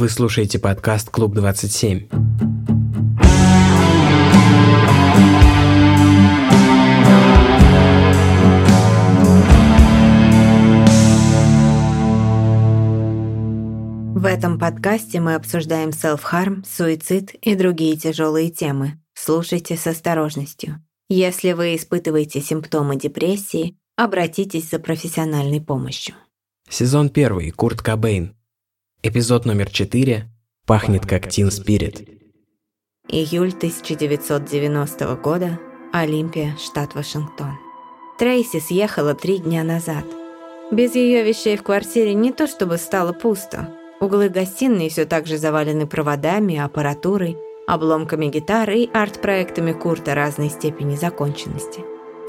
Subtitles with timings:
[0.00, 2.08] Вы слушаете подкаст «Клуб 27».
[14.14, 18.98] В этом подкасте мы обсуждаем селф-харм, суицид и другие тяжелые темы.
[19.12, 20.82] Слушайте с осторожностью.
[21.10, 26.14] Если вы испытываете симптомы депрессии, обратитесь за профессиональной помощью.
[26.70, 27.50] Сезон 1.
[27.50, 28.34] Курт Кобейн.
[29.02, 30.28] Эпизод номер 4.
[30.66, 32.06] Пахнет как Тин Спирит.
[33.08, 35.58] Июль 1990 года.
[35.90, 37.52] Олимпия, штат Вашингтон.
[38.18, 40.04] Трейси съехала три дня назад.
[40.70, 43.74] Без ее вещей в квартире не то чтобы стало пусто.
[44.02, 50.94] Углы гостиной все так же завалены проводами, аппаратурой, обломками гитары и арт-проектами Курта разной степени
[50.94, 51.80] законченности.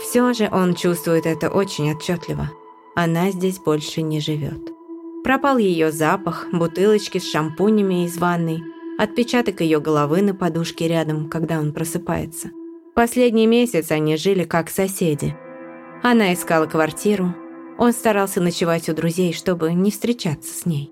[0.02, 2.50] Все же он чувствует это очень отчетливо.
[2.96, 4.71] Она здесь больше не живет.
[5.24, 8.64] Пропал ее запах, бутылочки с шампунями из ванной,
[8.98, 12.52] отпечаток ее головы на подушке рядом, когда он просыпается.
[12.96, 15.36] Последний месяц они жили как соседи.
[16.04, 17.36] Она искала квартиру,
[17.78, 20.92] он старался ночевать у друзей, чтобы не встречаться с ней.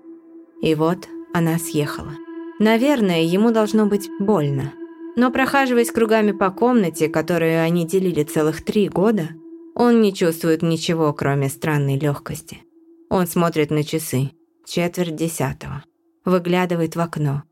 [0.62, 2.12] И вот она съехала.
[2.58, 4.72] Наверное, ему должно быть больно.
[5.16, 9.30] Но прохаживаясь кругами по комнате, которую они делили целых три года,
[9.74, 12.62] он не чувствует ничего, кроме странной легкости.
[13.10, 14.30] Он смотрит на часы.
[14.64, 15.82] Четверть десятого.
[16.24, 17.42] Выглядывает в окно.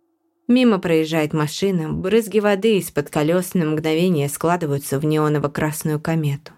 [0.46, 6.52] Мимо проезжает машина, брызги воды из-под колес на мгновение складываются в неоново-красную комету.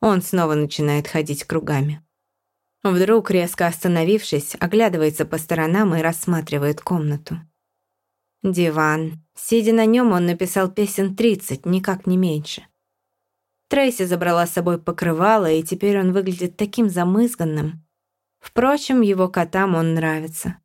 [0.00, 2.02] Он снова начинает ходить кругами.
[2.84, 7.40] Вдруг, резко остановившись, оглядывается по сторонам и рассматривает комнату.
[8.44, 9.24] Диван.
[9.34, 12.64] Сидя на нем, он написал песен 30, никак не меньше.
[13.68, 17.83] Трейси забрала с собой покрывало, и теперь он выглядит таким замызганным.
[18.44, 20.58] Впрочем, его котам он нравится.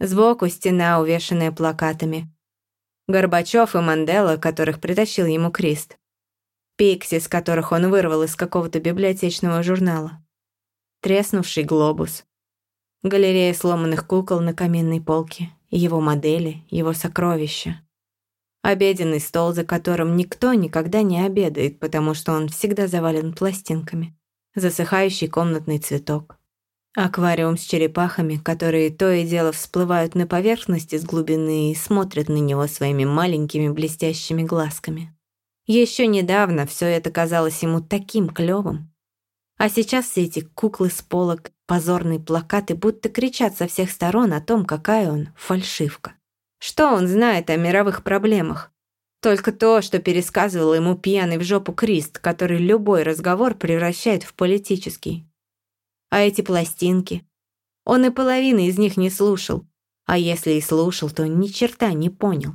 [0.00, 2.34] Сбоку стена, увешанная плакатами.
[3.06, 5.98] Горбачев и Мандела, которых притащил ему Крист.
[6.76, 10.24] Пикси, с которых он вырвал из какого-то библиотечного журнала.
[11.02, 12.24] Треснувший глобус.
[13.02, 17.82] Галерея сломанных кукол на каминной полке его модели, его сокровища.
[18.62, 24.18] Обеденный стол, за которым никто никогда не обедает, потому что он всегда завален пластинками.
[24.54, 26.35] Засыхающий комнатный цветок.
[26.96, 32.38] Аквариум с черепахами, которые то и дело всплывают на поверхность из глубины и смотрят на
[32.38, 35.14] него своими маленькими блестящими глазками.
[35.66, 38.92] Еще недавно все это казалось ему таким клёвым.
[39.58, 44.40] А сейчас все эти куклы с полок Позорные плакаты будто кричат со всех сторон о
[44.40, 46.14] том, какая он фальшивка.
[46.58, 48.70] Что он знает о мировых проблемах?
[49.20, 55.26] Только то, что пересказывал ему пьяный в жопу Крист, который любой разговор превращает в политический.
[56.10, 57.26] А эти пластинки?
[57.84, 59.66] Он и половины из них не слушал.
[60.06, 62.54] А если и слушал, то ни черта не понял.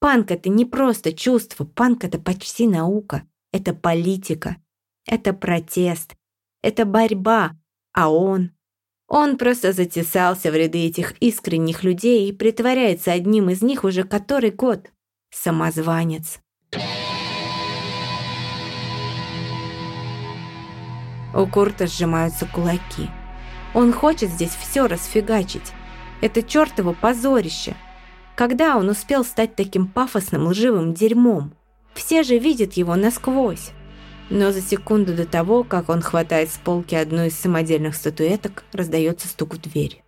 [0.00, 3.26] Панк— это не просто чувство, панк— это почти наука.
[3.52, 4.56] Это политика.
[5.06, 6.16] Это протест.
[6.62, 7.56] Это борьба,
[7.92, 8.50] а он?
[9.08, 14.50] Он просто затесался в ряды этих искренних людей и притворяется одним из них уже который
[14.50, 14.90] год.
[15.30, 16.40] Самозванец.
[21.36, 23.10] У Курта сжимаются кулаки.
[23.74, 25.72] Он хочет здесь все расфигачить.
[26.22, 27.74] Это чертово позорище.
[28.34, 31.52] Когда он успел стать таким пафосным лживым дерьмом?
[31.92, 33.72] Все же видят его насквозь.
[34.30, 39.28] Но за секунду до того, как он хватает с полки одну из самодельных статуэток, раздается
[39.28, 40.02] стук в дверь.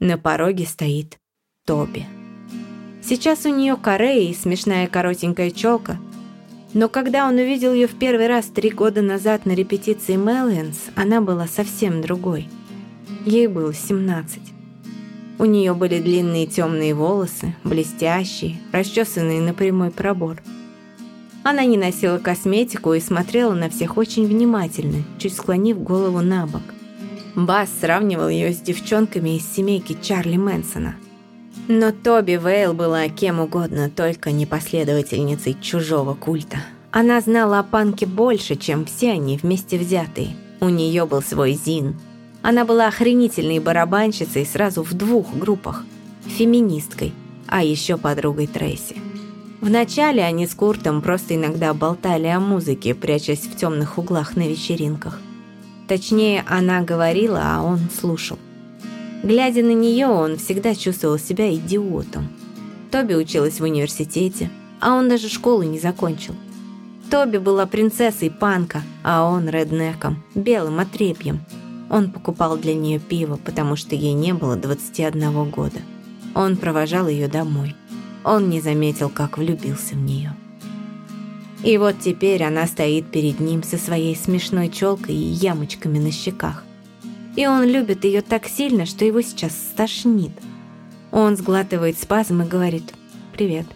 [0.00, 1.18] На пороге стоит
[1.64, 2.04] Тоби.
[3.00, 5.98] Сейчас у нее корея и смешная коротенькая челка,
[6.74, 11.20] но когда он увидел ее в первый раз три года назад на репетиции Мэллианс, она
[11.20, 12.48] была совсем другой.
[13.24, 14.40] Ей было 17.
[15.38, 20.42] У нее были длинные темные волосы, блестящие, расчесанные на прямой пробор–
[21.44, 26.62] она не носила косметику и смотрела на всех очень внимательно, чуть склонив голову на бок.
[27.36, 30.96] Бас сравнивал ее с девчонками из семейки Чарли Мэнсона.
[31.66, 36.58] Но Тоби Вейл была кем угодно, только не последовательницей чужого культа.
[36.90, 40.36] Она знала о панке больше, чем все они вместе взятые.
[40.60, 41.96] У нее был свой зин.
[42.42, 45.84] Она была охренительной барабанщицей сразу в двух группах.
[46.26, 47.14] Феминисткой,
[47.48, 48.96] а еще подругой Трейси.
[49.62, 55.18] Вначале они с Куртом просто иногда болтали о музыке, прячась в темных углах на вечеринках.
[55.88, 58.38] Точнее, она говорила, а он слушал.
[59.24, 62.28] Глядя на нее, он всегда чувствовал себя идиотом.
[62.90, 64.50] Тоби училась в университете,
[64.82, 66.34] а он даже школу не закончил.
[67.10, 71.40] Тоби была принцессой панка, а он реднеком, белым отрепьем.
[71.88, 75.80] Он покупал для нее пиво, потому что ей не было 21 года.
[76.34, 77.74] Он провожал ее домой.
[78.24, 80.36] Он не заметил, как влюбился в нее.
[81.62, 86.62] И вот теперь она стоит перед ним со своей смешной челкой и ямочками на щеках.
[87.36, 90.32] И он любит ее так сильно, что его сейчас стошнит.
[91.10, 92.92] Он сглатывает спазм и говорит
[93.32, 93.66] «Привет».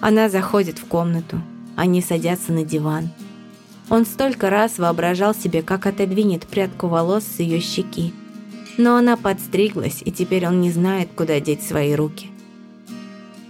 [0.00, 1.40] Она заходит в комнату.
[1.76, 3.10] Они садятся на диван.
[3.90, 8.14] Он столько раз воображал себе, как отодвинет прядку волос с ее щеки.
[8.78, 12.28] Но она подстриглась, и теперь он не знает, куда деть свои руки.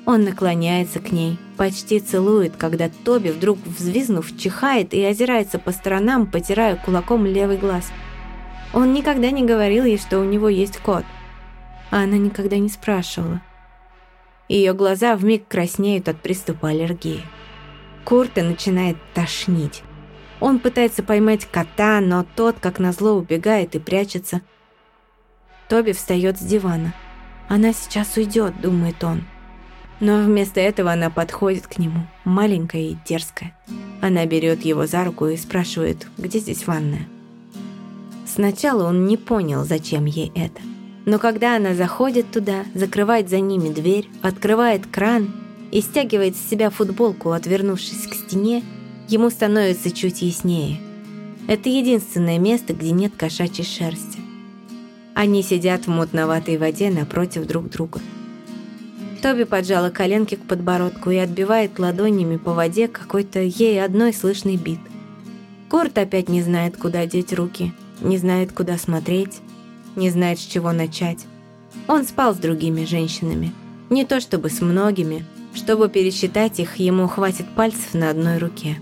[0.06, 6.26] Он наклоняется к ней, почти целует, когда Тоби, вдруг взвизнув, чихает и озирается по сторонам,
[6.26, 7.84] потирая кулаком левый глаз.
[8.72, 11.05] Он никогда не говорил ей, что у него есть кот.
[11.90, 13.40] А она никогда не спрашивала.
[14.49, 17.22] Ее глаза вмиг краснеют от приступа аллергии.
[18.05, 19.82] Курта начинает тошнить.
[20.40, 24.40] Он пытается поймать кота, но тот, как назло, убегает и прячется.
[25.69, 26.94] Тоби встает с дивана.
[27.49, 29.25] «Она сейчас уйдет»,— думает он.
[29.99, 33.56] Но вместо этого она подходит к нему, маленькая и дерзкая.
[34.00, 37.06] Она берет его за руку и спрашивает, где здесь ванная.
[38.32, 40.61] Сначала он не понял, зачем ей это.
[41.05, 45.32] Но когда она заходит туда, закрывает за ними дверь, открывает кран
[45.73, 48.62] и стягивает с себя футболку, отвернувшись к стене,
[49.09, 50.81] ему становится чуть яснее.
[51.49, 54.21] Это единственное место, где нет кошачьей шерсти.
[55.15, 58.00] Они сидят в мутноватой воде напротив друг друга.
[59.23, 64.79] Тоби поджала коленки к подбородку и отбивает ладонями по воде какой-то ей одной слышный бит.
[65.69, 69.41] Корт опять не знает, куда деть руки, не знает, куда смотреть,
[69.97, 71.26] не знает, с чего начать.
[71.87, 73.52] Он спал с другими женщинами.
[73.91, 75.25] Не то чтобы с многими.
[75.55, 78.81] Чтобы пересчитать их, ему хватит пальцев на одной руке.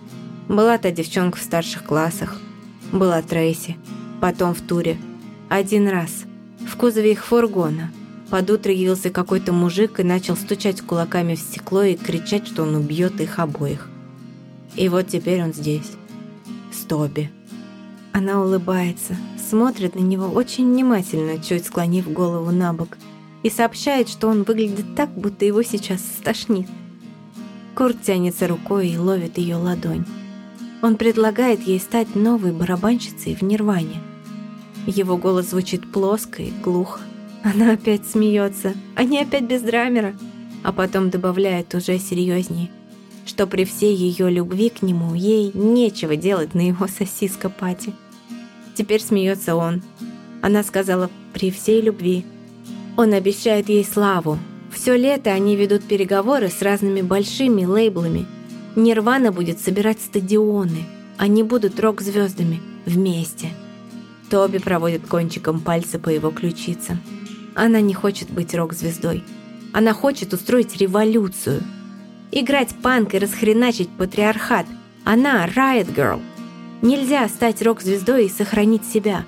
[0.49, 2.41] Была та девчонка в старших классах.
[2.93, 3.76] Была Трейси.
[4.20, 4.99] Потом в туре.
[5.49, 6.25] Один раз.
[6.67, 7.91] В кузове их фургона.
[8.31, 12.75] Под утро явился какой-то мужик и начал стучать кулаками в стекло и кричать, что он
[12.75, 13.88] убьет их обоих.
[14.76, 15.93] И вот теперь он здесь.
[16.71, 17.31] С Тоби.
[18.19, 19.17] Она улыбается,
[19.49, 22.99] смотрит на него очень внимательно, чуть склонив голову на бок,
[23.44, 26.67] и сообщает, что он выглядит так, будто его сейчас стошнит.
[27.76, 30.05] Курт тянется рукой и ловит ее ладонь.
[30.82, 34.03] Он предлагает ей стать новой барабанщицей в Нирване.
[34.85, 37.00] Его голос звучит плоско и глухо.
[37.44, 38.75] Она опять смеется.
[38.97, 40.17] Они опять без драмера.
[40.64, 42.69] А потом добавляет уже серьезнее,
[43.26, 47.94] что при всей ее любви к нему ей нечего делать на его сосиска-пати.
[48.79, 49.83] Теперь смеется он.
[50.41, 52.25] Она сказала «при всей любви».
[52.97, 54.39] Он обещает ей славу.
[54.73, 58.27] Все лето они ведут переговоры с разными большими лейблами.
[58.77, 60.85] Нирвана будет собирать стадионы.
[61.17, 63.49] Они будут рок-звездами вместе.
[64.31, 67.01] Тоби проводит кончиком пальца по его ключицам.
[67.57, 69.25] Она не хочет быть рок-звездой.
[69.73, 71.65] Она хочет устроить революцию.
[72.31, 74.67] Играть панк и расхреначить патриархат.
[75.05, 76.21] Она Riot Girl.
[76.81, 79.25] Нельзя стать рок-звездой и сохранить себя.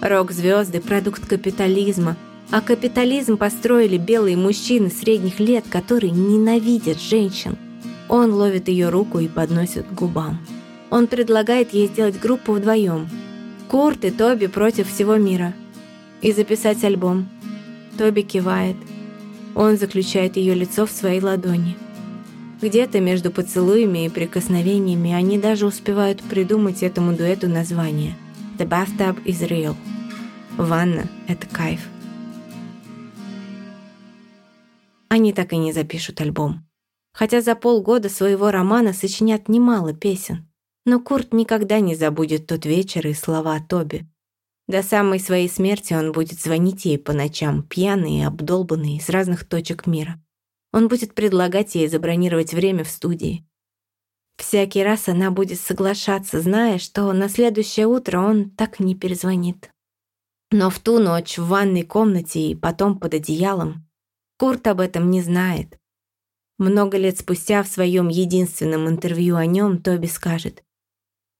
[0.00, 2.16] Рок-звезды– продукт капитализма.
[2.50, 7.58] А капитализм построили белые мужчины средних лет, которые ненавидят женщин.
[8.08, 10.38] Он ловит ее руку и подносит к губам.
[10.90, 13.08] Он предлагает ей сделать группу вдвоем.
[13.68, 15.52] Курт и Тоби против всего мира.
[16.22, 17.28] И записать альбом.
[17.98, 18.76] Тоби кивает.
[19.54, 21.76] Он заключает ее лицо в свои ладони.
[22.64, 28.16] Где-то между поцелуями и прикосновениями они даже успевают придумать этому дуэту название
[28.56, 29.76] «The bathtub is real».
[30.56, 31.86] Ванна— это кайф.
[35.10, 36.66] Они так и не запишут альбом.
[37.12, 40.48] Хотя за полгода своего романа сочинят немало песен.
[40.86, 44.08] Но Курт никогда не забудет тот вечер и слова Тоби.
[44.68, 49.46] До самой своей смерти он будет звонить ей по ночам, пьяный и обдолбанный, из разных
[49.46, 50.18] точек мира.
[50.74, 53.46] Он будет предлагать ей забронировать время в студии.
[54.36, 59.70] Всякий раз она будет соглашаться, зная, что на следующее утро он так не перезвонит.
[60.50, 63.88] Но в ту ночь в ванной комнате и потом под одеялом
[64.36, 65.78] Курт об этом не знает.
[66.58, 70.64] Много лет спустя в своем единственном интервью о нем Тоби скажет,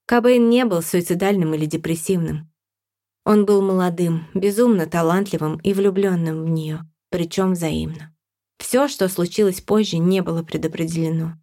[0.07, 2.53] Кобейн не был суицидальным или депрессивным.
[3.25, 8.14] Он был молодым, безумно талантливым и влюбленным в нее, причем взаимно.
[8.59, 11.35] Все, что случилось позже, не было предопределено.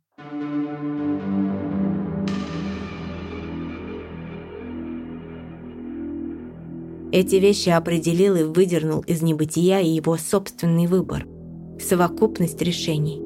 [7.11, 11.25] Эти вещи определил и выдернул из небытия и его собственный выбор,
[11.77, 13.21] совокупность решений.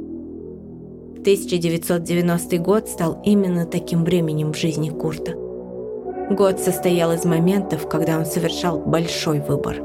[1.19, 5.33] 1990 год стал именно таким временем в жизни Курта.
[6.31, 9.77] Год состоял из моментов, когда он совершал большой выбор.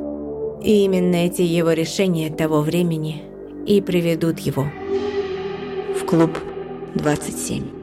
[0.63, 3.23] И именно эти его решения того времени
[3.67, 4.71] и приведут его
[5.99, 6.39] в клуб
[6.95, 7.81] 27.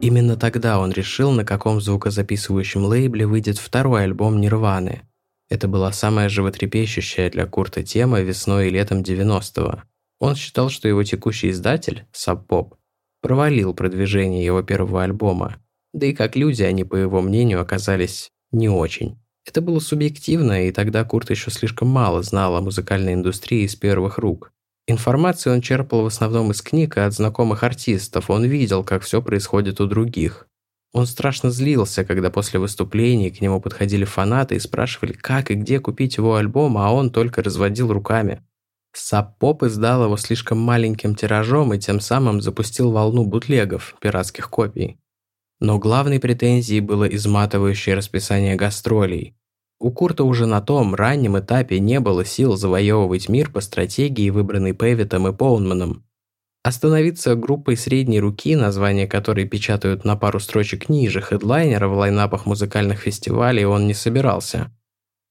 [0.00, 5.02] Именно тогда он решил, на каком звукозаписывающем лейбле выйдет второй альбом Нирваны.
[5.48, 9.82] Это была самая животрепещущая для Курта тема весной и летом 90-го.
[10.20, 12.74] Он считал, что его текущий издатель, Sub Pop,
[13.22, 15.56] провалил продвижение его первого альбома,
[15.92, 19.18] да и как люди они, по его мнению, оказались не очень.
[19.46, 24.18] Это было субъективно, и тогда Курт еще слишком мало знал о музыкальной индустрии из первых
[24.18, 24.52] рук.
[24.90, 29.20] Информацию он черпал в основном из книг и от знакомых артистов, он видел, как все
[29.20, 30.48] происходит у других.
[30.94, 35.78] Он страшно злился, когда после выступлений к нему подходили фанаты и спрашивали, как и где
[35.78, 38.42] купить его альбом, а он только разводил руками.
[38.94, 44.98] Саппоп издал его слишком маленьким тиражом и тем самым запустил волну бутлегов, пиратских копий.
[45.60, 49.37] Но главной претензией было изматывающее расписание гастролей.
[49.80, 54.72] У Курта уже на том раннем этапе не было сил завоевывать мир по стратегии, выбранной
[54.72, 56.04] Певитом и Поунманом.
[56.64, 62.98] Остановиться группой средней руки, название которой печатают на пару строчек ниже хедлайнера в лайнапах музыкальных
[62.98, 64.72] фестивалей, он не собирался.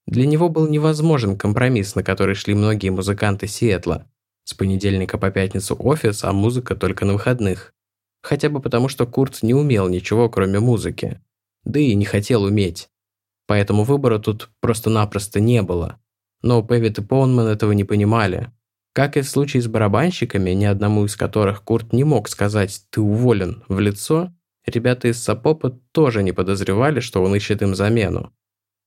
[0.06, 4.10] Для него был невозможен компромисс, на который шли многие музыканты Сиэтла.
[4.46, 7.74] С понедельника по пятницу офис, а музыка только на выходных.
[8.24, 11.20] Хотя бы потому, что Курт не умел ничего, кроме музыки.
[11.66, 12.88] Да и не хотел уметь.
[13.48, 16.00] Поэтому выбора тут просто-напросто не было.
[16.44, 18.52] Но Пэвит и Поунман этого не понимали.
[18.94, 23.02] Как и в случае с барабанщиками, ни одному из которых Курт не мог сказать «ты
[23.02, 24.34] уволен» в лицо,
[24.66, 28.34] ребята из Сапопа тоже не подозревали, что он ищет им замену.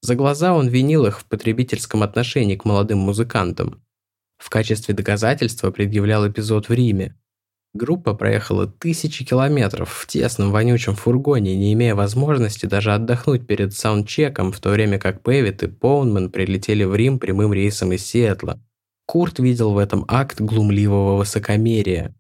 [0.02, 3.82] За глаза он винил их в потребительском отношении к молодым музыкантам.
[4.38, 7.16] В качестве доказательства предъявлял эпизод в Риме,
[7.72, 14.50] Группа проехала тысячи километров в тесном вонючем фургоне, не имея возможности даже отдохнуть перед саундчеком,
[14.50, 18.60] в то время как Пэвит и Поунман прилетели в Рим прямым рейсом из Сиэтла.
[19.06, 22.14] Курт видел в этом акт глумливого высокомерия.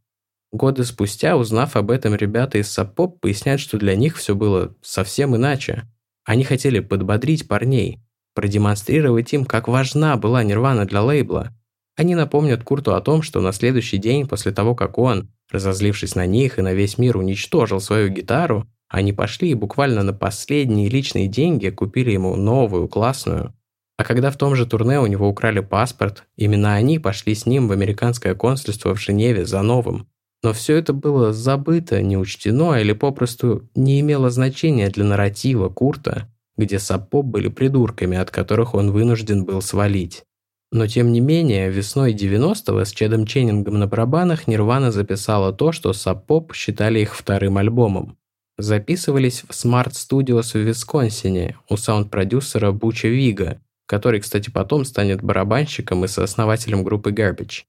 [0.52, 5.34] Годы спустя, узнав об этом, ребята из Сапоп поясняют, что для них все было совсем
[5.34, 5.88] иначе.
[6.24, 8.00] Они хотели подбодрить парней,
[8.34, 11.52] продемонстрировать им, как важна была Нирвана для лейбла.
[11.96, 16.26] Они напомнят Курту о том, что на следующий день после того, как он, Разозлившись на
[16.26, 21.26] них и на весь мир уничтожил свою гитару, они пошли и буквально на последние личные
[21.26, 23.54] деньги купили ему новую, классную.
[23.96, 27.68] А когда в том же турне у него украли паспорт, именно они пошли с ним
[27.68, 30.08] в американское консульство в Женеве за новым.
[30.42, 36.28] Но все это было забыто, не учтено или попросту не имело значения для нарратива Курта,
[36.56, 40.24] где Сапоп были придурками, от которых он вынужден был свалить.
[40.72, 45.92] Но тем не менее, весной 90-го с Чедом Ченнингом на барабанах Нирвана записала то, что
[45.92, 48.16] Сапоп считали их вторым альбомом.
[48.56, 56.04] Записывались в Smart Studios в Висконсине у саунд-продюсера Буча Вига, который, кстати, потом станет барабанщиком
[56.04, 57.62] и сооснователем группы Garbage.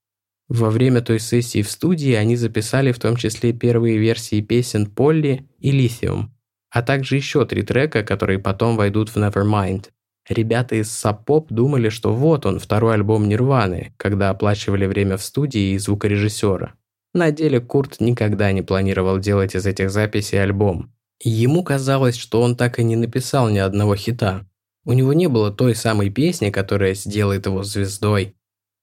[0.47, 5.49] Во время той сессии в студии они записали в том числе первые версии песен Полли
[5.59, 6.25] и Lithium,
[6.69, 9.87] а также еще три трека, которые потом войдут в Nevermind–
[10.29, 15.71] Ребята из Сапоп думали, что вот он, второй альбом Нирваны, когда оплачивали время в студии
[15.71, 16.73] и звукорежиссера.
[17.13, 20.93] На деле Курт никогда не планировал делать из этих записей альбом.
[21.23, 24.47] Ему казалось, что он так и не написал ни одного хита.
[24.85, 28.35] У него не было той самой песни, которая сделает его звездой.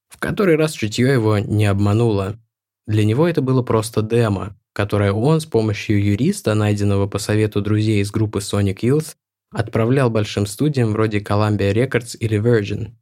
[0.09, 2.39] В который раз чутье его не обмануло.
[2.87, 8.01] Для него это было просто демо, которое он с помощью юриста, найденного по совету друзей
[8.01, 9.15] из группы Sonic Youth,
[9.51, 12.93] отправлял большим студиям вроде Columbia Records или Virgin.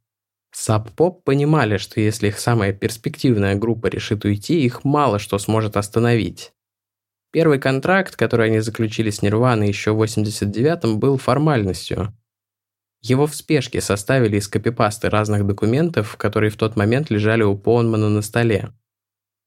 [0.54, 5.76] Sub Pop понимали, что если их самая перспективная группа решит уйти, их мало что сможет
[5.76, 6.52] остановить.
[7.30, 12.14] Первый контракт, который они заключили с Nirvana еще в 89-м, был формальностью.
[13.02, 18.08] Его в спешке составили из копипасты разных документов, которые в тот момент лежали у Поунмана
[18.08, 18.72] на столе.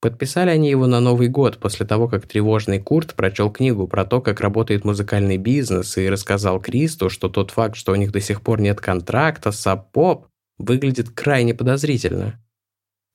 [0.01, 4.20] Подписали они его на Новый год после того, как тревожный Курт прочел книгу про то,
[4.20, 8.41] как работает музыкальный бизнес и рассказал Кристу, что тот факт, что у них до сих
[8.41, 10.25] пор нет контракта с поп
[10.58, 12.39] выглядит крайне подозрительно.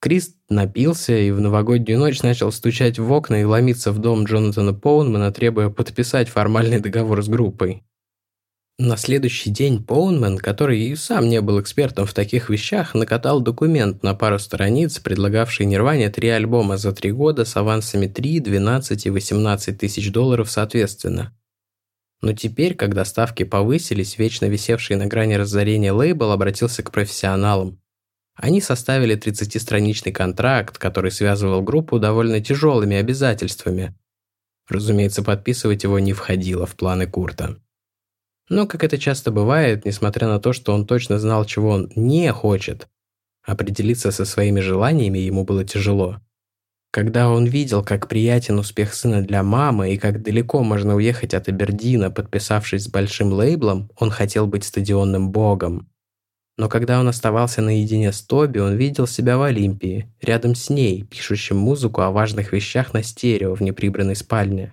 [0.00, 4.72] Крист напился и в новогоднюю ночь начал стучать в окна и ломиться в дом Джонатана
[4.72, 7.82] Поунмана, требуя подписать формальный договор с группой.
[8.78, 14.02] На следующий день Поунман, который и сам не был экспертом в таких вещах, накатал документ
[14.02, 19.10] на пару страниц, предлагавший Нирване три альбома за три года с авансами 3, 12 и
[19.10, 21.34] 18 тысяч долларов соответственно.
[22.20, 27.80] Но теперь, когда ставки повысились, вечно висевший на грани разорения лейбл обратился к профессионалам.
[28.34, 33.96] Они составили 30-страничный контракт, который связывал группу довольно тяжелыми обязательствами.
[34.68, 37.56] Разумеется, подписывать его не входило в планы Курта.
[38.48, 42.32] Но, как это часто бывает, несмотря на то, что он точно знал, чего он не
[42.32, 42.88] хочет,
[43.44, 46.20] определиться со своими желаниями ему было тяжело.
[46.92, 51.48] Когда он видел, как приятен успех сына для мамы и как далеко можно уехать от
[51.48, 55.90] Абердина, подписавшись с большим лейблом, он хотел быть стадионным богом.
[56.56, 61.02] Но когда он оставался наедине с Тоби, он видел себя в Олимпии, рядом с ней,
[61.02, 64.72] пишущим музыку о важных вещах на стерео в неприбранной спальне.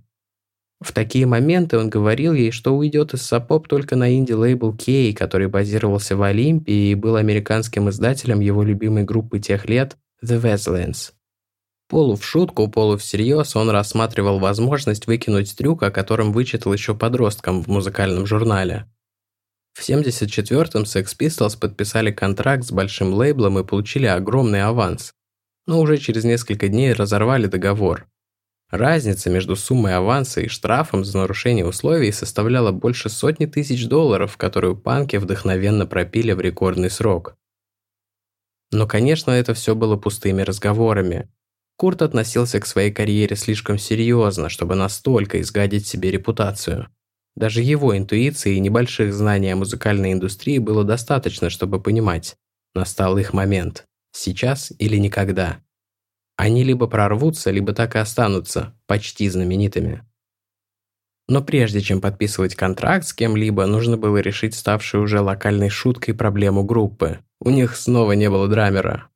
[0.83, 5.47] В такие моменты он говорил ей, что уйдет из Сапоп только на инди-лейбл Кей, который
[5.47, 11.13] базировался в Олимпии и был американским издателем его любимой группы тех лет The Westlands.
[11.87, 17.63] Полу в шутку, полу всерьез он рассматривал возможность выкинуть трюк, о котором вычитал еще подростком
[17.63, 18.85] в музыкальном журнале.
[19.73, 25.13] В 74-м Sex Pistols подписали контракт с большим лейблом и получили огромный аванс.
[25.65, 28.05] Но уже через несколько дней разорвали договор.
[28.73, 34.75] Разница между суммой аванса и штрафом за нарушение условий составляла больше сотни тысяч долларов, которую
[34.75, 37.37] панки вдохновенно пропили в рекордный срок.
[38.71, 41.29] Но, конечно, это все было пустыми разговорами.
[41.77, 46.87] Курт относился к своей карьере слишком серьезно, чтобы настолько изгадить себе репутацию.
[47.35, 52.37] Даже его интуиции и небольших знаний о музыкальной индустрии было достаточно, чтобы понимать,
[52.73, 53.85] настал их момент.
[54.13, 55.62] Сейчас или никогда.
[56.43, 60.03] Они либо прорвутся, либо так и останутся почти знаменитыми.
[61.29, 66.65] Но прежде чем подписывать контракт с кем-либо, нужно было решить ставшую уже локальной шуткой проблему
[66.65, 67.19] группы.
[67.39, 69.07] У них снова не было драмера.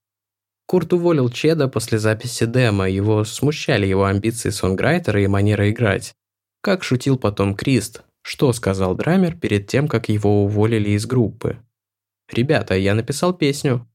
[0.68, 6.14] Курт уволил Чеда после записи демо, его смущали его амбиции сонграйтера и манера играть.
[6.62, 11.58] Как шутил потом Крист, что сказал драмер перед тем, как его уволили из группы.
[12.32, 13.86] «Ребята, я написал песню».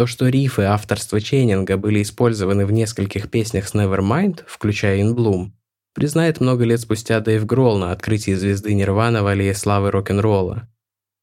[0.00, 5.50] То, что рифы авторства Ченнинга были использованы в нескольких песнях с Nevermind, включая In Bloom,
[5.92, 10.66] признает много лет спустя Дэйв Гролл на открытии звезды Нирвана в аллее славы рок-н-ролла.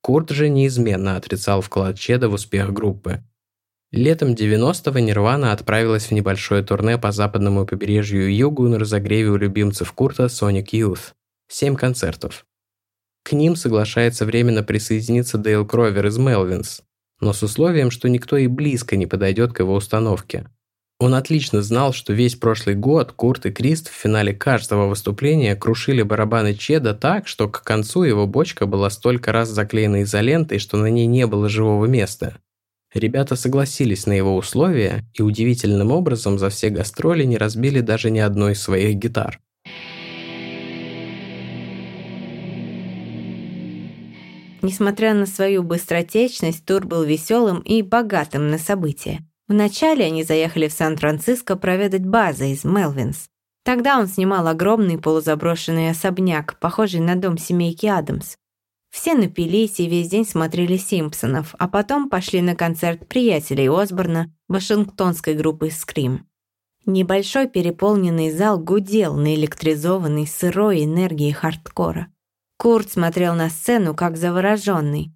[0.01, 3.23] Курт же неизменно отрицал вклад Чеда в успех группы.
[3.91, 9.91] Летом 90-го Нирвана отправилась в небольшое турне по западному побережью Югу на разогреве у любимцев
[9.91, 11.13] Курта Sonic Youth.
[11.47, 12.45] Семь концертов.
[13.23, 16.83] К ним соглашается временно присоединиться Дейл Кровер из Мелвинс,
[17.19, 20.45] но с условием, что никто и близко не подойдет к его установке.
[20.99, 26.01] Он отлично знал, что весь прошлый год Курт и Крист в финале каждого выступления крушили
[26.01, 30.87] барабаны Чеда так, что к концу его бочка была столько раз заклеена изолентой, что на
[30.87, 32.37] ней не было живого места.
[32.93, 38.19] Ребята согласились на его условия и удивительным образом за все гастроли не разбили даже ни
[38.19, 39.39] одной из своих гитар.
[44.61, 49.19] Несмотря на свою быстротечность, тур был веселым и богатым на события.
[49.47, 53.29] Вначале они заехали в Сан-Франциско проведать базы из Мелвинс.
[53.63, 58.35] Тогда он снимал огромный полузаброшенный особняк, похожий на дом семейки Адамс.
[58.89, 65.33] Все напились и весь день смотрели «Симпсонов», а потом пошли на концерт приятелей Осборна вашингтонской
[65.33, 66.25] группы «Скрим».
[66.85, 72.07] Небольшой переполненный зал гудел на электризованной сырой энергии хардкора.
[72.57, 75.13] Курт смотрел на сцену как завороженный.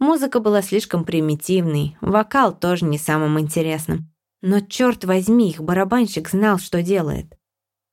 [0.00, 4.10] Музыка была слишком примитивной, вокал тоже не самым интересным.
[4.42, 7.36] Но черт возьми, их барабанщик знал, что делает.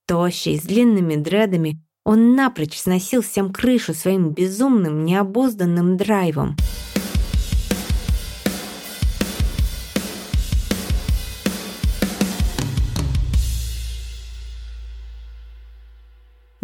[0.08, 6.56] Тощий, с длинными дредами, он напрочь сносил всем крышу своим безумным, необузданным драйвом.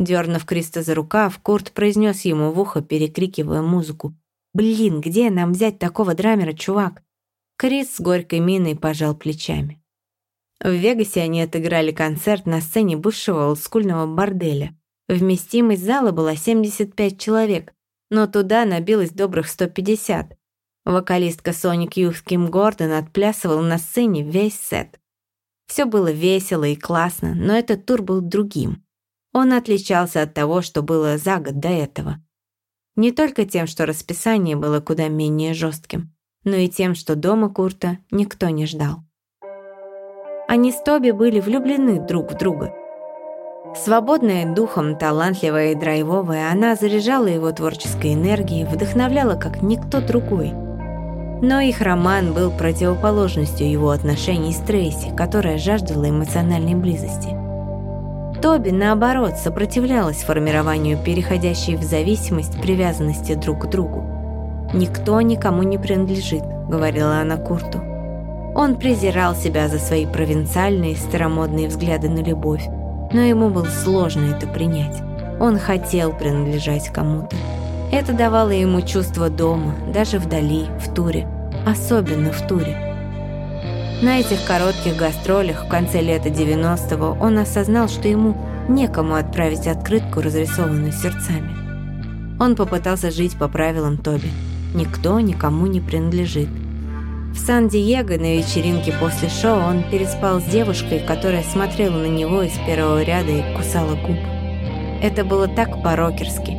[0.03, 4.13] Дернув Криста за рукав, Курт произнес ему в ухо, перекрикивая музыку.
[4.53, 7.01] «Блин, где нам взять такого драмера, чувак?»
[7.57, 9.81] Крис с горькой миной пожал плечами.
[10.59, 14.75] В Вегасе они отыграли концерт на сцене бывшего олдскульного борделя.
[15.07, 17.73] Вместимость зала была 75 человек,
[18.09, 20.37] но туда набилось добрых 150.
[20.85, 24.99] Вокалистка Соник Юф Ким Гордон отплясывала на сцене весь сет.
[25.67, 28.82] Все было весело и классно, но этот тур был другим.
[29.33, 32.17] Он отличался от того, что было за год до этого.
[32.95, 37.97] Не только тем, что расписание было куда менее жестким, но и тем, что дома Курта
[38.11, 38.97] никто не ждал.
[40.47, 42.71] Они с Тоби были влюблены друг в друга.
[43.75, 50.51] Свободная духом, талантливая и драйвовая, она заряжала его творческой энергией, вдохновляла как никто другой.
[51.41, 57.35] Но их роман был противоположностью его отношений с Трейси, которая жаждала эмоциональной близости.
[58.43, 64.03] Тоби, наоборот, сопротивлялась формированию переходящей в зависимость привязанности друг к другу.
[64.73, 67.79] «Никто никому не принадлежит»,— говорила она Курту.
[68.53, 72.65] Он презирал себя за свои провинциальные старомодные взгляды на любовь,
[73.13, 75.01] но ему было сложно это принять.
[75.39, 77.37] Он хотел принадлежать кому-то.
[77.93, 81.29] Это давало ему чувство дома, даже вдали, в туре,
[81.65, 82.92] особенно в туре.
[84.03, 88.35] На этих коротких гастролях в конце лета 90-го он осознал, что ему
[88.67, 91.55] некому отправить открытку, разрисованную сердцами.
[92.37, 94.29] Он попытался жить по правилам Тоби.
[94.75, 96.49] Никто никому не принадлежит.
[97.33, 102.57] В Сан-Диего на вечеринке после шоу он переспал с девушкой, которая смотрела на него из
[102.67, 104.19] первого ряда и кусала губы.
[105.01, 106.57] Это было так по-рокерски.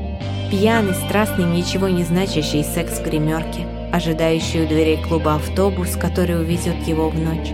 [0.50, 6.82] Пьяный, страстный, ничего не значащий секс в гримерке, ожидающий у дверей клуба автобус, который увезет
[6.88, 7.52] его в ночь.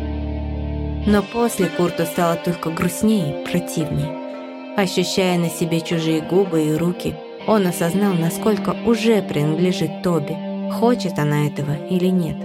[1.07, 4.74] Но после Курту стало только грустнее и противнее.
[4.76, 7.14] Ощущая на себе чужие губы и руки,
[7.46, 10.35] он осознал, насколько уже принадлежит Тоби,
[10.72, 12.38] хочет она этого или нет.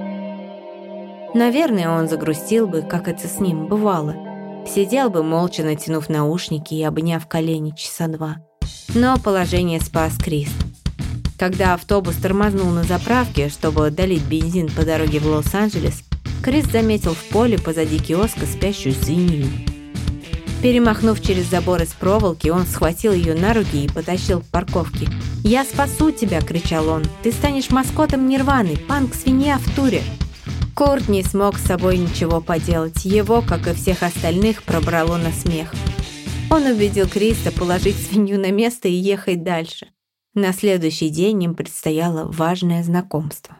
[1.33, 4.15] Наверное, он загрустил бы, как это с ним бывало.
[4.67, 8.37] Сидел бы молча, натянув наушники и обняв колени часа два.
[8.93, 10.74] Но положение спас Крист.
[11.37, 16.03] Когда автобус тормознул на заправке, чтобы долить бензин по дороге в Лос-Анджелес,
[16.41, 19.47] Крис заметил в поле позади киоска спящую свинью.
[20.61, 25.07] Перемахнув через забор из проволоки, он схватил ее на руки и потащил к парковке.
[25.43, 27.03] «Я спасу тебя!»– кричал он.
[27.21, 30.01] «Ты станешь маскотом Нирваны, панк-свинья в туре!»
[30.73, 33.05] Курт не смог с собой ничего поделать.
[33.05, 35.73] Его, как и всех остальных, пробрало на смех.
[36.49, 39.87] Он убедил Криста положить свинью на место и ехать дальше.
[40.35, 43.57] На следующий день им предстояло важное знакомство.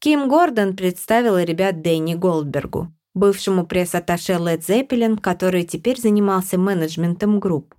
[0.00, 7.74] Ким Гордон представила ребят Дэнни Голдбергу, бывшему пресс-атташе Led Zeppelin, который теперь занимался менеджментом групп.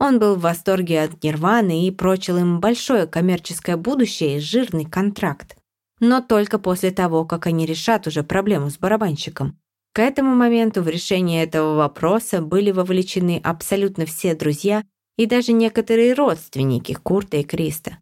[0.00, 5.56] Он был в восторге от Нирваны и прочил им большое коммерческое будущее и жирный контракт
[6.00, 9.58] но только после того, как они решат уже проблему с барабанщиком.
[9.92, 14.84] К этому моменту в решение этого вопроса были вовлечены абсолютно все друзья
[15.16, 17.98] и даже некоторые родственники Курта и Криста.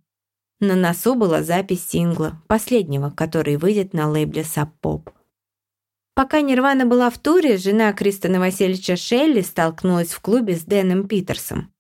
[0.61, 5.13] На носу была запись сингла, последнего, который выйдет на лейбле Sub.
[6.15, 11.73] Пока Нирвана была в туре, жена Криста Новосельевича Шелли столкнулась в клубе с Дэном Питерсом.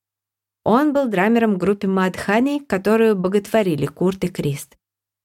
[0.64, 4.76] Он был драмером Mad Honey, которую боготворили Курт и Крист.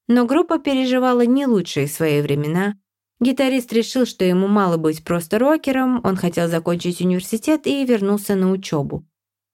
[0.07, 2.75] Но группа переживала не лучшие свои времена.
[3.19, 8.51] Гитарист решил, что ему мало быть просто рокером, он хотел закончить университет и вернулся на
[8.51, 9.05] учебу.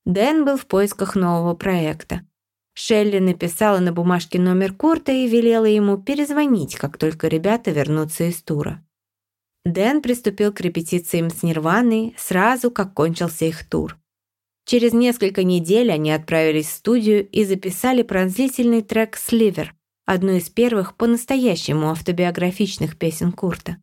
[0.06, 2.28] Дэн был в поисках нового проекта.
[2.74, 8.42] Шелли написала на бумажке номер Курта и велела ему перезвонить, как только ребята вернутся из
[8.42, 8.84] тура.
[9.64, 13.98] Дэн приступил к репетициям с Нирваной сразу, как кончился их тур.
[14.66, 19.74] Через несколько недель они отправились в студию и записали пронзительный трек «Сливер»,
[20.06, 23.78] одну из первых по-настоящему автобиографичных песен Курта.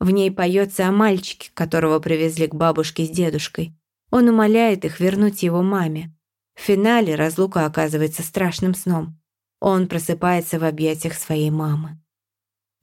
[0.00, 3.74] В ней поется о мальчике, которого привезли к бабушке с дедушкой.
[4.12, 6.14] Он умоляет их вернуть его маме.
[6.54, 9.18] В финале разлука оказывается страшным сном.
[9.58, 11.98] Он просыпается в объятиях своей мамы.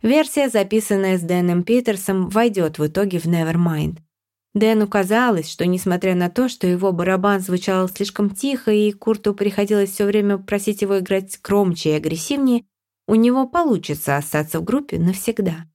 [0.01, 3.99] Версия, записанная с Дэном Питерсом, войдет в итоге в Nevermind.
[4.55, 9.91] Дэну казалось, что несмотря на то, что его барабан звучал слишком тихо и Курту приходилось
[9.91, 12.65] все время просить его играть громче и агрессивнее,
[13.07, 15.67] у него получится остаться в группе навсегда.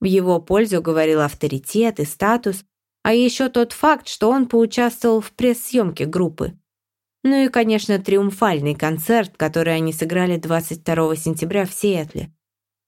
[0.00, 2.64] В его пользу говорил авторитет и статус,
[3.02, 6.58] а еще тот факт, что он поучаствовал в пресс-съемке группы.
[7.24, 12.32] Ну и, конечно, триумфальный концерт, который они сыграли 22 сентября в Сиэтле.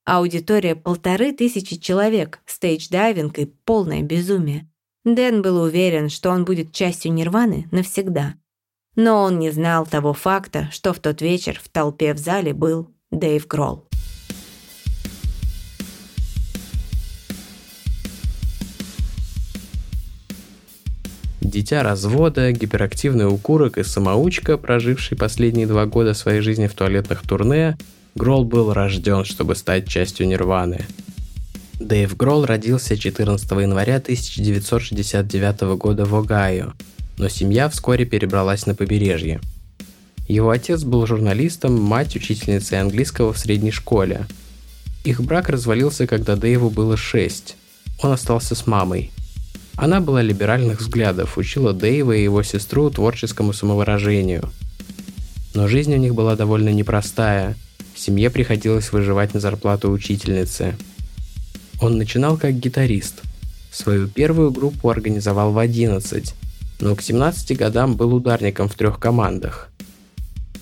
[0.04, 4.68] Аудитория полторы тысячи человек, stage diving и полное безумие.
[5.04, 8.34] Дэн был уверен, что он будет частью Нирваны навсегда.
[8.96, 12.88] Но он не знал того факта, что в тот вечер в толпе в зале был
[13.10, 13.89] Дэйв Гролл.
[21.50, 27.76] Дитя развода, гиперактивный укурок и самоучка, проживший последние два года своей жизни в туалетных турне,
[28.14, 30.86] Гролл был рожден, чтобы стать частью Нирваны–
[31.80, 36.74] Дэйв Гролл родился 14 января 1969 года в Огайо,
[37.16, 39.40] но семья вскоре перебралась на побережье.
[40.28, 44.26] Его отец был журналистом, мать учительницей английского в средней школе.
[45.04, 47.56] Их брак развалился, когда Дэйву было 6.
[48.02, 49.10] Он остался с мамой.
[49.80, 54.50] Она была либеральных взглядов, учила Дэйва и его сестру творческому самовыражению.
[55.54, 57.56] Но жизнь у них была довольно непростая.
[57.96, 60.76] Семье приходилось выживать на зарплату учительницы–
[61.80, 63.22] он начинал как гитарист.
[63.72, 66.34] Свою первую группу организовал в 11,
[66.80, 69.70] но к 17 годам был ударником в трех командах.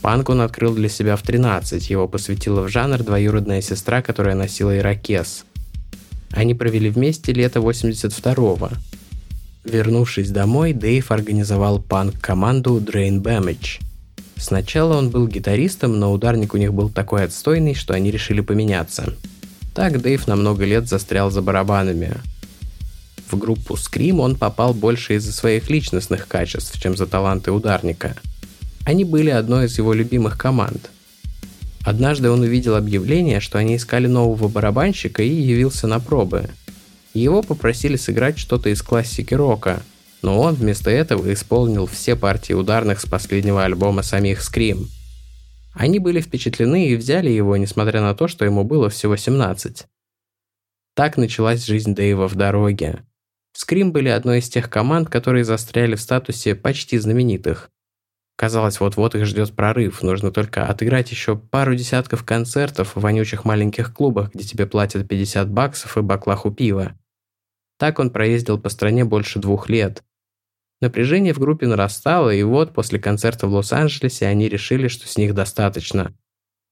[0.01, 4.79] Панк он открыл для себя в 13, его посвятила в жанр двоюродная сестра, которая носила
[4.79, 5.45] ирокез.
[6.31, 8.71] Они провели вместе лето 82-го.
[9.71, 13.81] Вернувшись домой, Дэйв организовал панк-команду Drain Damage–
[14.39, 19.15] Сначала он был гитаристом, но ударник у них был такой отстойный, что они решили поменяться.
[19.75, 22.15] Так Дэйв на много лет застрял за барабанами.
[23.29, 28.17] В группу Scream он попал больше из-за своих личностных качеств, чем за таланты ударника.
[28.85, 30.89] Они были одной из его любимых команд.
[31.83, 36.49] Однажды он увидел объявление, что они искали нового барабанщика и явился на пробы.
[37.14, 39.83] Его попросили сыграть что-то из классики рока–
[40.23, 44.87] но он вместо этого исполнил все партии ударных с последнего альбома самих Scream.
[45.75, 49.87] Они были впечатлены и взяли его, несмотря на то, что ему было всего 17.
[50.94, 53.05] Так началась жизнь Дэйва в дороге.
[53.57, 57.71] Scream были одной из тех команд, которые застряли в статусе почти знаменитых.
[58.38, 63.92] Казалось, вот-вот их ждет прорыв, нужно только отыграть еще пару десятков концертов в вонючих маленьких
[63.92, 66.96] клубах, где тебе платят 50 баксов и баклаху пива.
[67.81, 70.05] Так он проездил по стране больше двух лет.
[70.81, 75.35] Напряжение в группе нарастало, и вот после концерта в Лос-Анджелесе они решили, что с них
[75.35, 76.14] достаточно.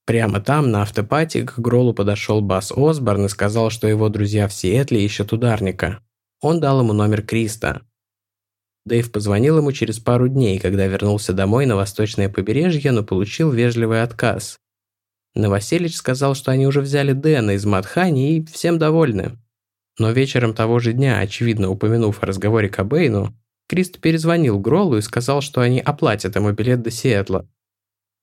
[0.05, 4.53] Прямо там, на автопати, к Гролу подошел Бас Осборн и сказал, что его друзья в
[4.53, 5.99] Сиэтле ищут ударника.
[6.41, 7.83] Он дал ему номер Криста.
[8.87, 14.01] Дэйв позвонил ему через пару дней, когда вернулся домой на восточное побережье, но получил вежливый
[14.01, 14.59] отказ.
[15.35, 19.39] Новоселич сказал, что они уже взяли Дэна из Матхани и всем довольны.
[19.99, 23.35] Но вечером того же дня, очевидно упомянув о разговоре Кобейну,
[23.69, 27.49] Крист перезвонил Гролу и сказал, что они оплатят ему билет до Сиэтла.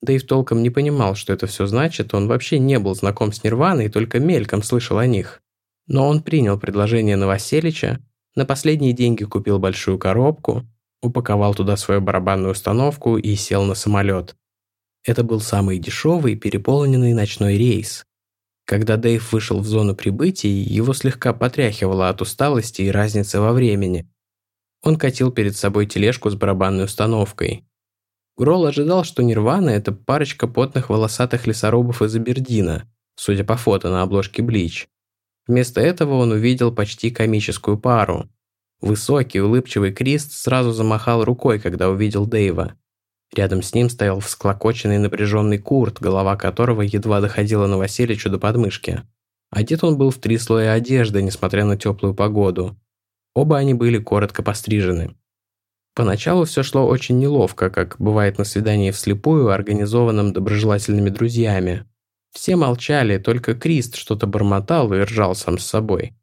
[0.01, 3.87] Дэйв толком не понимал, что это все значит, он вообще не был знаком с Нирваной
[3.87, 5.41] и только мельком слышал о них.
[5.87, 7.99] Но он принял предложение Новоселича,
[8.35, 10.65] на последние деньги купил большую коробку,
[11.01, 14.35] упаковал туда свою барабанную установку и сел на самолет.
[15.05, 18.05] Это был самый дешевый переполненный ночной рейс.
[18.65, 24.09] Когда Дэйв вышел в зону прибытия, его слегка потряхивало от усталости и разницы во времени.
[24.81, 27.65] Он катил перед собой тележку с барабанной установкой.
[28.37, 34.01] Грол ожидал, что Нирвана– это парочка потных волосатых лесорубов из Абердина, судя по фото на
[34.01, 34.87] обложке Блич.
[35.47, 38.29] Вместо этого он увидел почти комическую пару.
[38.81, 42.75] Высокий, улыбчивый Крист сразу замахал рукой, когда увидел Дэйва.
[43.35, 49.01] Рядом с ним стоял всклокоченный напряженный Курт, голова которого едва доходила на Василичу до подмышки.
[49.49, 52.77] Одет он был в три слоя одежды, несмотря на теплую погоду.
[53.33, 55.15] Оба они были коротко пострижены.
[55.95, 61.85] Поначалу все шло очень неловко, как бывает на свидании вслепую, организованном доброжелательными друзьями.
[62.33, 66.13] Все молчали, только Крист что-то бормотал и ржал сам с собой.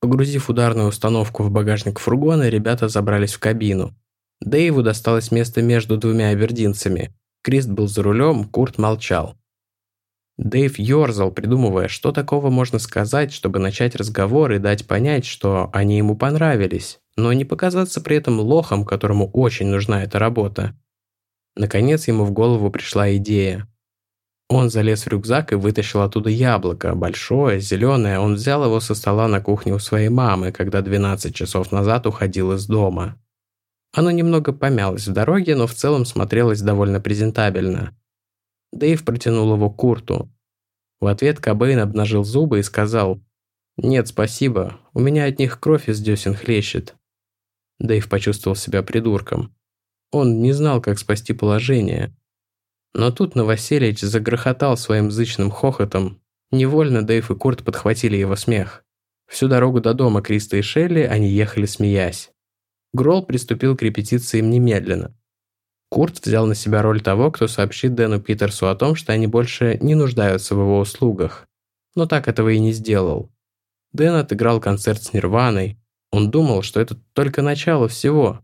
[0.00, 3.94] Погрузив ударную установку в багажник фургона, ребята забрались в кабину.
[4.40, 7.14] Дэйву досталось место между двумя абердинцами.
[7.42, 9.36] Крист был за рулем, Курт молчал.
[10.38, 15.98] Дэйв ёрзал, придумывая, что такого можно сказать, чтобы начать разговор и дать понять, что они
[15.98, 20.74] ему понравились, но не показаться при этом лохом, которому очень нужна эта работа.
[21.56, 23.68] Наконец ему в голову пришла идея.
[24.52, 28.18] Он залез в рюкзак и вытащил оттуда яблоко, большое, зеленое.
[28.18, 32.52] Он взял его со стола на кухне у своей мамы, когда 12 часов назад уходил
[32.54, 33.16] из дома.
[33.92, 37.96] Оно немного помялось в дороге, но в целом смотрелось довольно презентабельно.
[38.72, 40.28] Дэйв протянул его Курту.
[40.98, 43.20] В ответ Кобейн обнажил зубы и сказал
[43.76, 46.96] «Нет, спасибо, у меня от них кровь из десен хлещет».
[47.78, 49.54] Дэйв почувствовал себя придурком.
[50.10, 52.16] Он не знал, как спасти положение.
[52.94, 56.20] Но тут Новоселич загрохотал своим зычным хохотом.
[56.50, 58.84] Невольно Дэйв и Курт подхватили его смех.
[59.28, 62.32] Всю дорогу до дома Криста и Шелли они ехали смеясь.
[62.92, 65.14] Гролл приступил к репетициям немедленно.
[65.88, 69.78] Курт взял на себя роль того, кто сообщит Дэну Питерсу о том, что они больше
[69.80, 71.46] не нуждаются в его услугах.
[71.94, 73.30] Но так этого и не сделал.
[73.92, 75.78] Дэн отыграл концерт с Нирваной.
[76.12, 78.40] Он думал, что это только начало всего.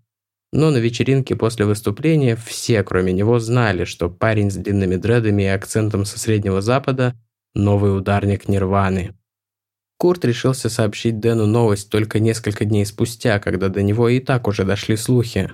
[0.57, 5.47] Но на вечеринке после выступления все, кроме него, знали, что парень с длинными дредами и
[5.49, 7.15] акцентом со Среднего Запада–
[7.55, 9.15] новый ударник Нирваны.
[9.99, 14.65] Курт решился сообщить Дэну новость только несколько дней спустя, когда до него и так уже
[14.65, 15.51] дошли слухи.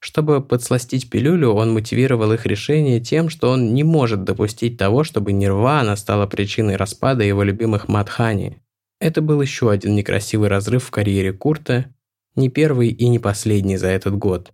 [0.00, 5.34] Чтобы подсластить пилюлю, он мотивировал их решение тем, что он не может допустить того, чтобы
[5.34, 8.62] Нирвана стала причиной распада его любимых Мадхани.
[8.98, 11.92] Это был еще один некрасивый разрыв в карьере Курта,
[12.36, 14.52] не первый и не последний за этот год.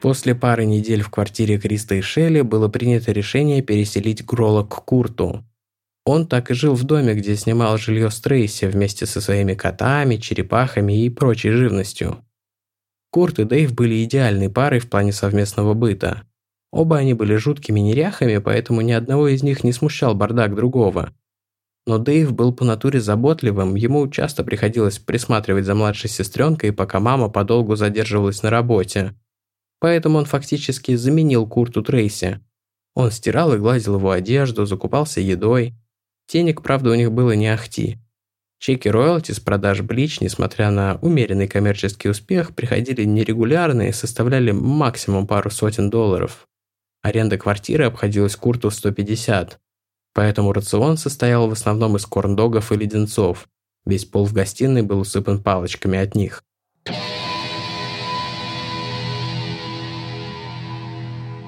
[0.00, 5.44] После пары недель в квартире Криста и Шелли было принято решение переселить Грола к Курту,
[6.08, 10.16] он так и жил в доме, где снимал жилье с Трейси вместе со своими котами,
[10.16, 12.24] черепахами и прочей живностью.
[13.10, 16.22] Курт и Дэйв были идеальной парой в плане совместного быта.
[16.72, 21.12] Оба они были жуткими неряхами, поэтому ни одного из них не смущал бардак другого.
[21.88, 27.30] Но Дэйв был по натуре заботливым, ему часто приходилось присматривать за младшей сестренкой, пока мама
[27.30, 29.14] подолгу задерживалась на работе.
[29.80, 32.40] Поэтому он фактически заменил Курту Трейси.
[32.94, 35.72] Он стирал и гладил его одежду, закупался едой.
[36.30, 37.96] Денег, правда, у них было не ахти.
[38.58, 45.26] Чеки роялти с продаж Блич, несмотря на умеренный коммерческий успех, приходили нерегулярно и составляли максимум
[45.26, 46.48] пару сотен долларов.
[47.00, 49.58] Аренда квартиры обходилась Курту в 150.
[50.18, 53.46] Поэтому рацион состоял в основном из корндогов и леденцов.
[53.86, 56.42] Весь пол в гостиной был усыпан палочками от них.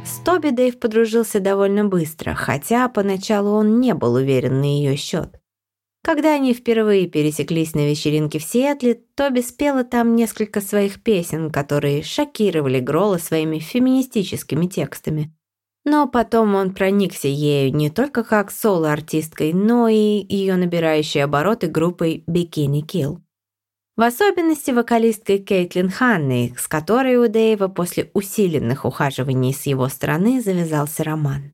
[0.05, 5.41] С Тоби Дэйв подружился довольно быстро, хотя поначалу он не был уверен на ее счет.
[6.05, 12.05] Когда они впервые пересеклись на вечеринке в Сиэтле, Тоби спела там несколько своих песен, которые
[12.05, 15.35] шокировали Грола своими феминистическими текстами.
[15.85, 22.23] Но потом он проникся ею не только как соло-артисткой, но и ее набирающей обороты группой
[22.29, 23.19] Bikini Kill.
[23.97, 30.41] В особенности вокалисткой Кейтлин Ханны, с которой у Дэйва после усиленных ухаживаний с его стороны
[30.41, 31.53] завязался роман.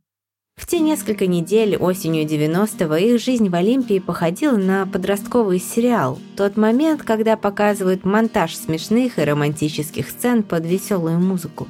[0.56, 6.18] В те несколько недель осенью 90-го их жизнь в Олимпии походила на подростковый сериал.
[6.36, 11.68] Тот момент, когда показывают монтаж смешных и романтических сцен под веселую музыку.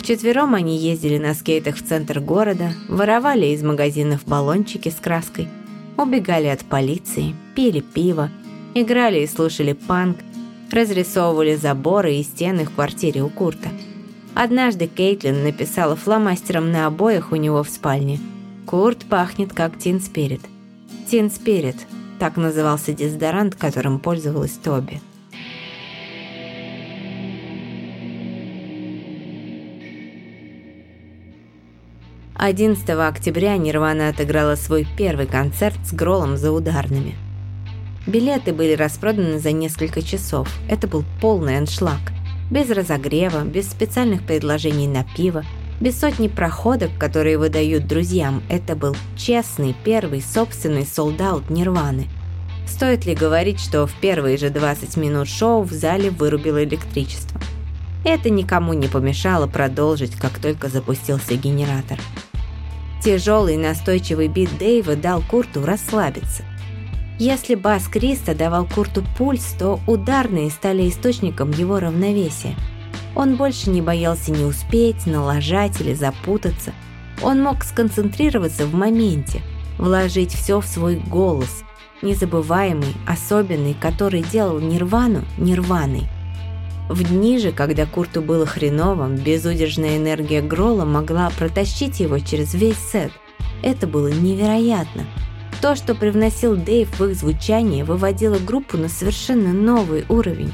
[0.00, 5.46] Вчетвером они ездили на скейтах в центр города, воровали из магазинов баллончики с краской,
[5.98, 8.30] убегали от полиции, пили пиво,
[8.74, 10.16] играли и слушали панк,
[10.72, 13.68] разрисовывали заборы и стены в квартире у Курта.
[14.34, 18.18] Однажды Кейтлин написала фломастером на обоях у него в спальне
[18.64, 20.40] «Курт пахнет как Тин Спирит».
[21.10, 21.76] Тин Спирит–
[22.20, 25.00] так назывался дезодорант, которым пользовалась Тоби.
[32.42, 37.14] 11 октября Нирвана отыграла свой первый концерт с Гролом за ударными.
[38.06, 40.48] Билеты были распроданы за несколько часов.
[40.66, 42.00] Это был полный аншлаг.
[42.50, 45.44] Без разогрева, без специальных предложений на пиво,
[45.82, 48.42] без сотни проходок, которые выдают друзьям.
[48.48, 52.06] Это был честный, первый, собственный солдат Нирваны.
[52.66, 57.38] Стоит ли говорить, что в первые же 20 минут шоу в зале вырубило электричество?
[58.02, 61.98] Это никому не помешало продолжить, как только запустился генератор.
[63.02, 66.44] Тяжелый настойчивый бит Дэйва дал Курту расслабиться.
[67.18, 72.54] Если бас Криста давал Курту пульс, то ударные стали источником его равновесия.
[73.16, 76.72] Он больше не боялся не успеть, налажать или запутаться.
[77.22, 79.40] Он мог сконцентрироваться в моменте,
[79.78, 81.62] вложить все в свой голос,
[82.02, 86.08] незабываемый, особенный, который делал Нирвану Нирваной.
[86.90, 92.78] В дни же, когда Курту было хреново, безудержная энергия Грола могла протащить его через весь
[92.78, 93.12] сет.
[93.62, 95.06] Это было невероятно.
[95.62, 100.52] То, что привносил Дэйв в их звучание, выводило группу на совершенно новый уровень.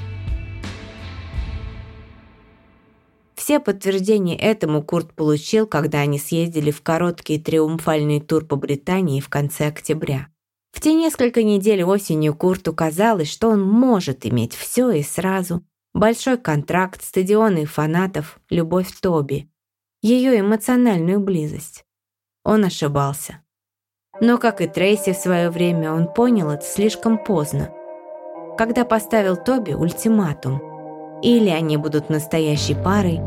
[3.35, 9.31] Все подтверждения этому Курт получил, когда они съездили в короткий триумфальный тур по Британии в
[9.31, 10.29] конце октября.
[10.72, 15.64] В те несколько недель осенью Курту казалось, что он может иметь все и сразу–
[15.96, 19.48] Большой контракт, стадионы фанатов, любовь Тоби.
[20.02, 21.87] Ее эмоциональную близость.
[22.44, 23.40] Он ошибался.
[24.20, 27.70] Но, как и Трейси в свое время, он понял это слишком поздно.
[28.59, 30.61] Когда поставил Тоби ультиматум.
[31.22, 33.18] Или они будут настоящей парой,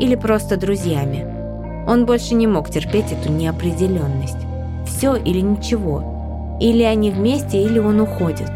[0.00, 1.86] или просто друзьями.
[1.88, 4.44] Он больше не мог терпеть эту неопределенность.
[4.84, 6.58] Все или ничего.
[6.60, 8.50] Или они вместе, или он уходит.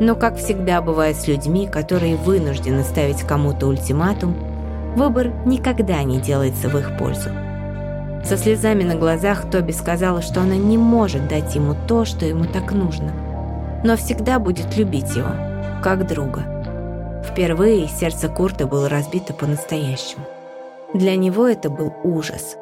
[0.00, 4.34] Но, как всегда бывает с людьми, которые вынуждены ставить кому-то ультиматум,
[4.96, 7.28] выбор никогда не делается в их пользу.
[8.24, 12.44] Со слезами на глазах Тоби сказала, что она не может дать ему то, что ему
[12.44, 13.12] так нужно,
[13.84, 15.30] но всегда будет любить его,
[15.82, 17.22] как друга.
[17.24, 20.24] Впервые сердце Курта было разбито по-настоящему.
[20.94, 22.56] Для него это был ужас.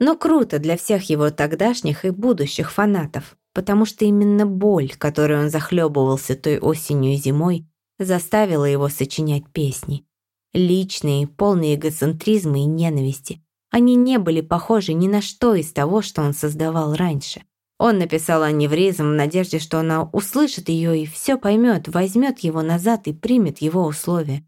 [0.00, 5.50] Но круто для всех его тогдашних и будущих фанатов потому что именно боль, которой он
[5.50, 7.66] захлебывался той осенью и зимой,
[7.98, 10.06] заставила его сочинять песни.
[10.52, 13.42] Личные, полные эгоцентризма и ненависти.
[13.72, 17.42] Они не были похожи ни на что из того, что он создавал раньше.
[17.80, 23.08] Он написал аневризм в надежде, что она услышит ее и все поймет, возьмет его назад
[23.08, 24.46] и примет его условия.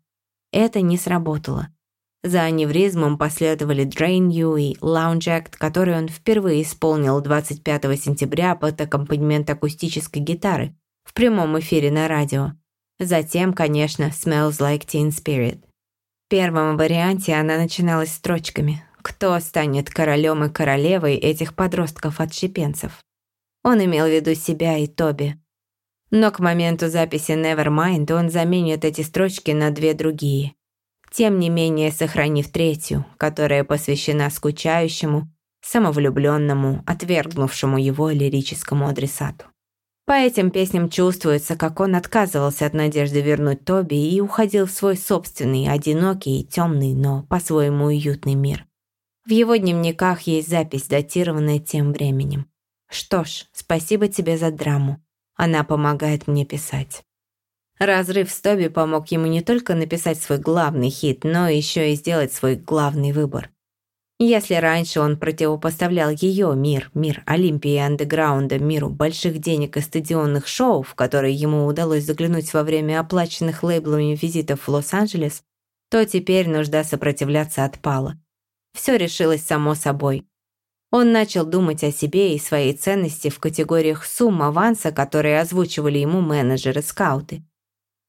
[0.52, 1.66] Это не сработало.
[2.22, 8.80] За аневризмом последовали Drain You и Lounge Act, который он впервые исполнил 25 сентября под
[8.80, 12.52] аккомпанемент акустической гитары в прямом эфире на радио.
[12.98, 15.62] Затем, конечно, Smells Like Teen Spirit.
[16.26, 22.98] В первом варианте она начиналась строчками кто станет королем и королевой этих подростков-отщепенцев.
[23.62, 25.36] Он имел в виду себя и Тоби.
[26.10, 30.54] Но к моменту записи Nevermind он заменит эти строчки на две другие.
[31.12, 35.28] Тем не менее, сохранив третью, которая посвящена скучающему,
[35.62, 39.46] самовлюбленному, отвергнувшему его лирическому адресату.
[40.06, 44.96] По этим песням чувствуется, как он отказывался от надежды вернуть Тоби и уходил в свой
[44.96, 48.66] собственный, одинокий и темный, но по-своему уютный мир.
[49.24, 52.46] В его дневниках есть запись, датированная тем временем.
[52.88, 55.00] Что ж, спасибо тебе за драму.
[55.36, 57.04] Она помогает мне писать.
[57.80, 62.30] Разрыв с Тоби помог ему не только написать свой главный хит, но еще и сделать
[62.30, 63.50] свой главный выбор.
[64.18, 70.46] Если раньше он противопоставлял ее мир, мир Олимпии и андеграунда, миру больших денег и стадионных
[70.46, 75.42] шоу, в которые ему удалось заглянуть во время оплаченных лейблами визитов в Лос-Анджелес,
[75.90, 78.20] то теперь нужда сопротивляться отпала.
[78.74, 80.26] Все решилось само собой.
[80.90, 86.20] Он начал думать о себе и своей ценности в категориях сумм аванса, которые озвучивали ему
[86.20, 87.42] менеджеры-скауты.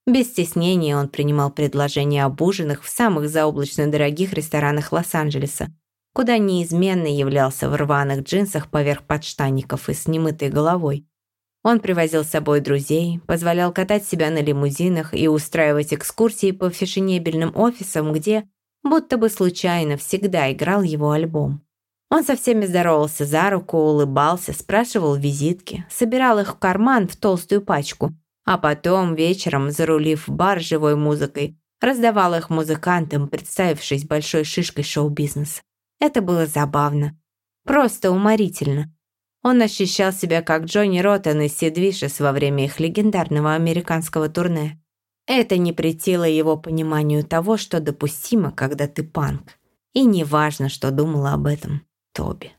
[0.07, 5.67] Без стеснения он принимал предложения об ужинах в самых заоблачно дорогих ресторанах Лос-Анджелеса,
[6.13, 11.05] куда неизменно являлся в рваных джинсах поверх подштанников и с немытой головой.
[11.63, 17.55] Он привозил с собой друзей, позволял катать себя на лимузинах и устраивать экскурсии по фешенебельным
[17.55, 18.49] офисам, где,
[18.83, 21.61] будто бы случайно, всегда играл его альбом.
[22.09, 27.61] Он со всеми здоровался за руку, улыбался, спрашивал визитки, собирал их в карман в толстую
[27.61, 28.11] пачку,
[28.45, 35.61] а потом, вечером, зарулив в бар живой музыкой, раздавал их музыкантам, представившись большой шишкой шоу-бизнеса.
[35.99, 37.17] Это было забавно.
[37.63, 38.93] Просто уморительно.
[39.43, 41.77] Он ощущал себя как Джонни Роттен из Сид
[42.19, 44.79] во время их легендарного американского турне.
[45.27, 49.57] Это не претило его пониманию того, что допустимо, когда ты панк.
[49.93, 51.81] И не важно, что думала об этом
[52.13, 52.53] Тоби.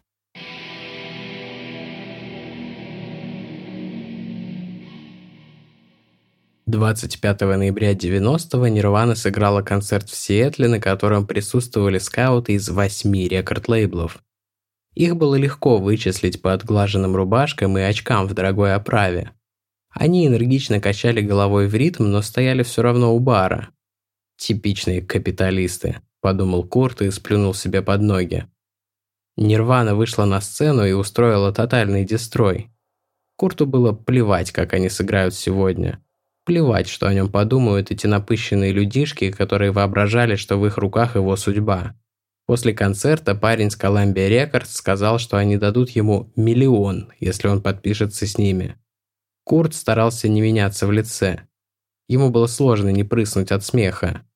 [6.66, 14.22] 25 ноября 90-го Нирвана сыграла концерт в Сиэтле, на котором присутствовали скауты из восьми рекорд-лейблов.
[14.94, 19.32] Их было легко вычислить по отглаженным рубашкам и очкам в дорогой оправе.
[19.90, 23.70] Они энергично качали головой в ритм, но стояли все равно у бара.
[24.36, 28.46] «Типичные капиталисты»,– подумал Курт и сплюнул себе под ноги.
[29.36, 32.70] Нирвана вышла на сцену и устроила тотальный дестрой.
[33.34, 36.00] Курту было плевать, как они сыграют сегодня–
[36.44, 41.36] Плевать, что о нем подумают эти напыщенные людишки, которые воображали, что в их руках его
[41.36, 41.94] судьба.
[42.46, 48.26] После концерта парень с Columbia Records сказал, что они дадут ему миллион, если он подпишется
[48.26, 48.76] с ними.
[49.44, 51.46] Курт старался не меняться в лице.
[52.08, 54.26] Ему было сложно не прыснуть от смеха.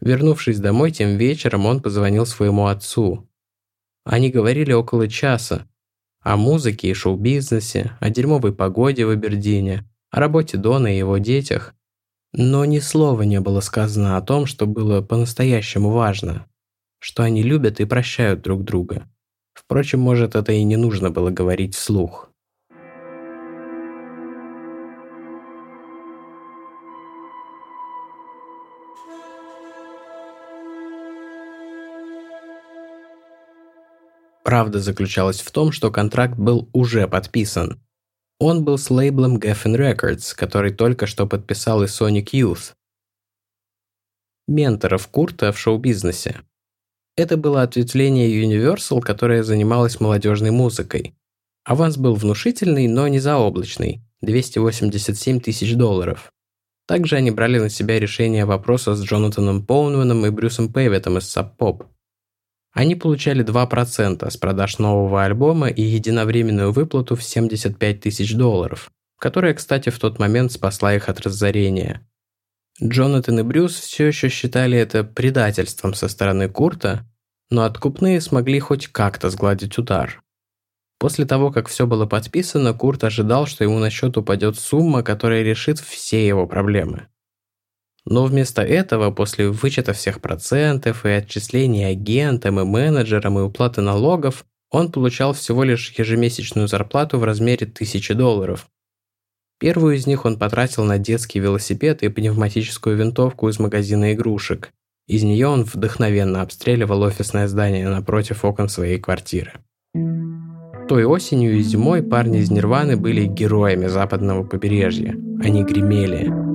[0.00, 3.28] Вернувшись домой тем вечером, он позвонил своему отцу.
[4.04, 5.68] Они говорили около часа.
[6.20, 11.74] О музыке и шоу-бизнесе, о дерьмовой погоде в Абердине, о работе Дона и его детях,
[12.32, 16.46] но ни слова не было сказано о том, что было по-настоящему важно,
[16.98, 19.08] что они любят и прощают друг друга.
[19.54, 22.30] Впрочем, может, это и не нужно было говорить вслух.
[34.44, 37.82] Правда заключалась в том, что контракт был уже подписан,
[38.38, 42.74] он был с лейблом Geffen Records, который только что подписал и Sonic Youth.
[44.46, 46.40] Менторов Курта в шоу-бизнесе.
[47.16, 51.14] Это было ответвление Universal, которое занималось молодежной музыкой.
[51.64, 56.32] Аванс был внушительный, но не заоблачный– 287 тысяч долларов.
[56.86, 61.56] Также они брали на себя решение вопроса с Джонатаном Поунманом и Брюсом Пейветом из Sub
[61.58, 61.86] Pop.
[62.72, 69.54] Они получали 2% с продаж нового альбома и единовременную выплату в 75 тысяч долларов, которая,
[69.54, 72.06] кстати, в тот момент спасла их от разорения.
[72.82, 77.04] Джонатан и Брюс все еще считали это предательством со стороны Курта,
[77.50, 80.22] но откупные смогли хоть как-то сгладить удар.
[80.98, 85.42] После того, как все было подписано, Курт ожидал, что ему на счет упадет сумма, которая
[85.42, 87.08] решит все его проблемы.
[88.10, 94.46] Но вместо этого, после вычета всех процентов и отчислений агентам и менеджерам и уплаты налогов,
[94.70, 98.66] он получал всего лишь ежемесячную зарплату в размере 1000 долларов.
[99.60, 104.70] Первую из них он потратил на детский велосипед и пневматическую винтовку из магазина игрушек.
[105.06, 109.52] Из нее он вдохновенно обстреливал офисное здание напротив окон своей квартиры.
[110.88, 115.14] Той осенью и зимой парни из Нирваны были героями западного побережья.
[115.42, 116.47] Они гремели.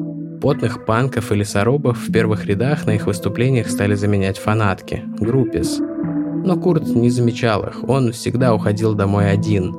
[0.43, 5.79] Потных панков и лесорубов в первых рядах на их выступлениях стали заменять фанатки, группис.
[5.79, 9.73] Но Курт не замечал их, он всегда уходил домой один.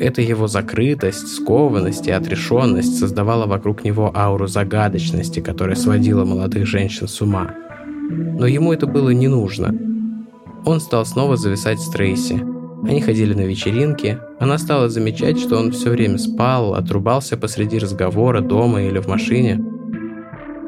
[0.00, 7.06] Эта его закрытость, скованность и отрешенность создавала вокруг него ауру загадочности, которая сводила молодых женщин
[7.06, 7.54] с ума.
[8.10, 9.72] Но ему это было не нужно.
[10.64, 12.44] Он стал снова зависать с Трейси.
[12.82, 18.40] Они ходили на вечеринки, она стала замечать, что он все время спал, отрубался посреди разговора,
[18.40, 19.75] дома или в машине.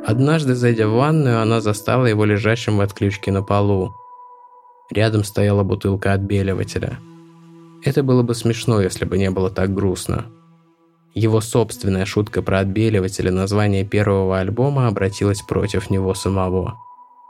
[0.09, 3.95] Однажды, зайдя в ванную, она застала его лежащим в отключке на полу.
[4.91, 6.99] Рядом стояла бутылка отбеливателя.
[7.85, 10.25] Это было бы смешно, если бы не было так грустно.
[11.13, 16.79] Его собственная шутка про отбеливатель и название первого альбома обратилась против него самого.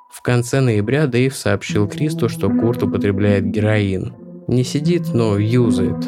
[0.08, 4.14] В конце ноября Дэйв сообщил Кристу, что Курт употребляет героин.
[4.46, 6.06] Не сидит, но юзает.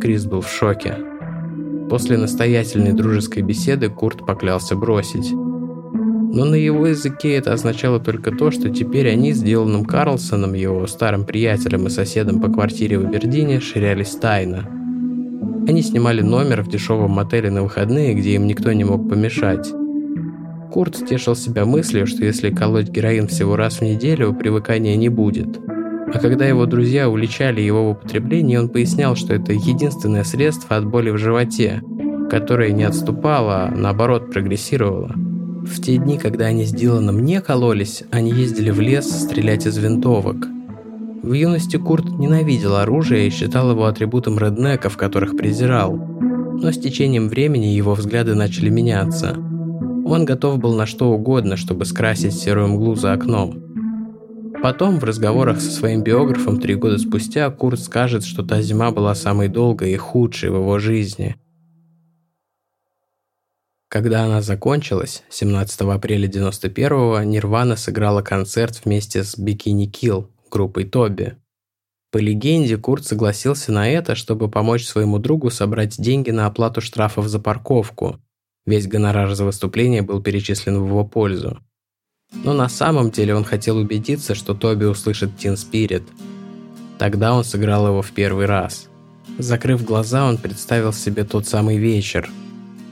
[0.00, 0.96] Крис был в шоке.
[1.90, 5.34] После настоятельной дружеской беседы Курт поклялся бросить.
[6.30, 10.86] Но на его языке это означало только то, что теперь они с Диланом Карлсоном, его
[10.86, 14.68] старым приятелем и соседом по квартире в Абердине, ширялись тайно.
[15.66, 19.72] Они снимали номер в дешевом мотеле на выходные, где им никто не мог помешать.
[20.70, 25.58] Курт стешил себя мыслью, что если колоть героин всего раз в неделю, привыкания не будет.
[26.12, 30.84] А когда его друзья уличали его в употреблении, он пояснял, что это единственное средство от
[30.84, 31.82] боли в животе,
[32.30, 35.14] которое не отступало, а наоборот прогрессировало.
[35.68, 39.76] В те дни, когда они с Диланом не кололись, они ездили в лес стрелять из
[39.76, 40.48] винтовок.
[41.22, 45.96] В юности Курт ненавидел оружие и считал его атрибутом реднеков, которых презирал.
[45.96, 49.36] Но с течением времени его взгляды начали меняться.
[50.06, 53.62] Он готов был на что угодно, чтобы скрасить серую мглу за окном.
[54.62, 59.14] Потом, в разговорах со своим биографом три года спустя, Курт скажет, что та зима была
[59.14, 61.36] самой долгой и худшей в его жизни–
[63.88, 71.36] когда она закончилась, 17 апреля 91-го Нирвана сыграла концерт вместе с Бикини Килл, группой Тоби.
[72.10, 77.28] По легенде, Курт согласился на это, чтобы помочь своему другу собрать деньги на оплату штрафов
[77.28, 78.18] за парковку.
[78.66, 81.58] Весь гонорар за выступление был перечислен в его пользу.
[82.44, 86.02] Но на самом деле он хотел убедиться, что Тоби услышит Teen Spirit.
[86.98, 88.88] Тогда он сыграл его в первый раз.
[89.38, 92.28] Закрыв глаза, он представил себе тот самый вечер–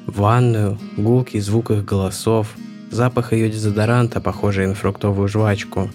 [0.07, 2.55] ванную, гулкий звук их голосов,
[2.91, 5.91] запах ее дезодоранта, похожий на фруктовую жвачку.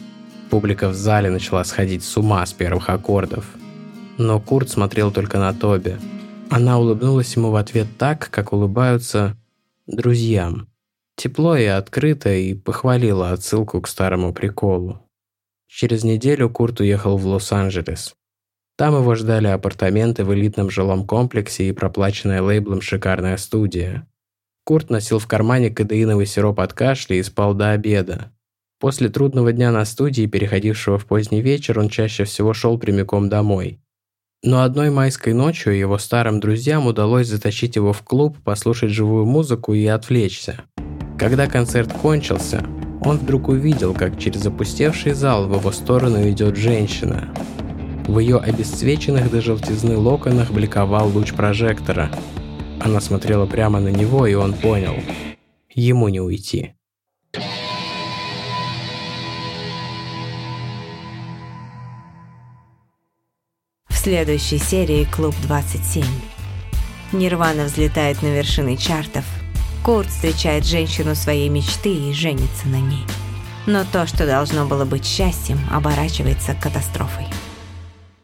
[0.50, 3.46] Публика в зале начала сходить с ума с первых аккордов.
[4.18, 5.98] Но Курт смотрел только на Тоби.
[6.50, 9.38] Она улыбнулась ему в ответ так, как улыбаются
[9.88, 10.68] друзьям.
[11.16, 15.00] Тепло и открыто, и похвалила отсылку к старому приколу.
[15.68, 18.14] Через неделю Курт уехал в Лос-Анджелес.
[18.82, 24.08] Там его ждали апартаменты в элитном жилом комплексе и проплаченная лейблом шикарная студия.
[24.64, 28.32] Курт носил в кармане кадеиновый сироп от кашля и спал до обеда.
[28.80, 33.80] После трудного дня на студии, переходившего в поздний вечер, он чаще всего шел прямиком домой.
[34.42, 39.76] Но одной майской ночью его старым друзьям удалось затащить его в клуб, послушать живую музыку
[39.76, 40.60] и отвлечься.
[41.20, 42.66] Когда концерт кончился,
[43.02, 47.32] он вдруг увидел, как через опустевший зал в его сторону идет женщина.
[48.08, 52.12] В ее обесцвеченных до желтизны локонах бликовал луч прожектора.
[52.80, 54.96] Она смотрела прямо на него, и он понял.
[55.70, 56.74] Ему не уйти.
[63.88, 66.04] В следующей серии «Клуб 27».
[67.14, 69.26] Нирвана взлетает на вершины чартов.
[69.86, 73.06] Курт встречает женщину своей мечты и женится на ней.
[73.68, 77.28] Но то, что должно было быть счастьем, оборачивается катастрофой.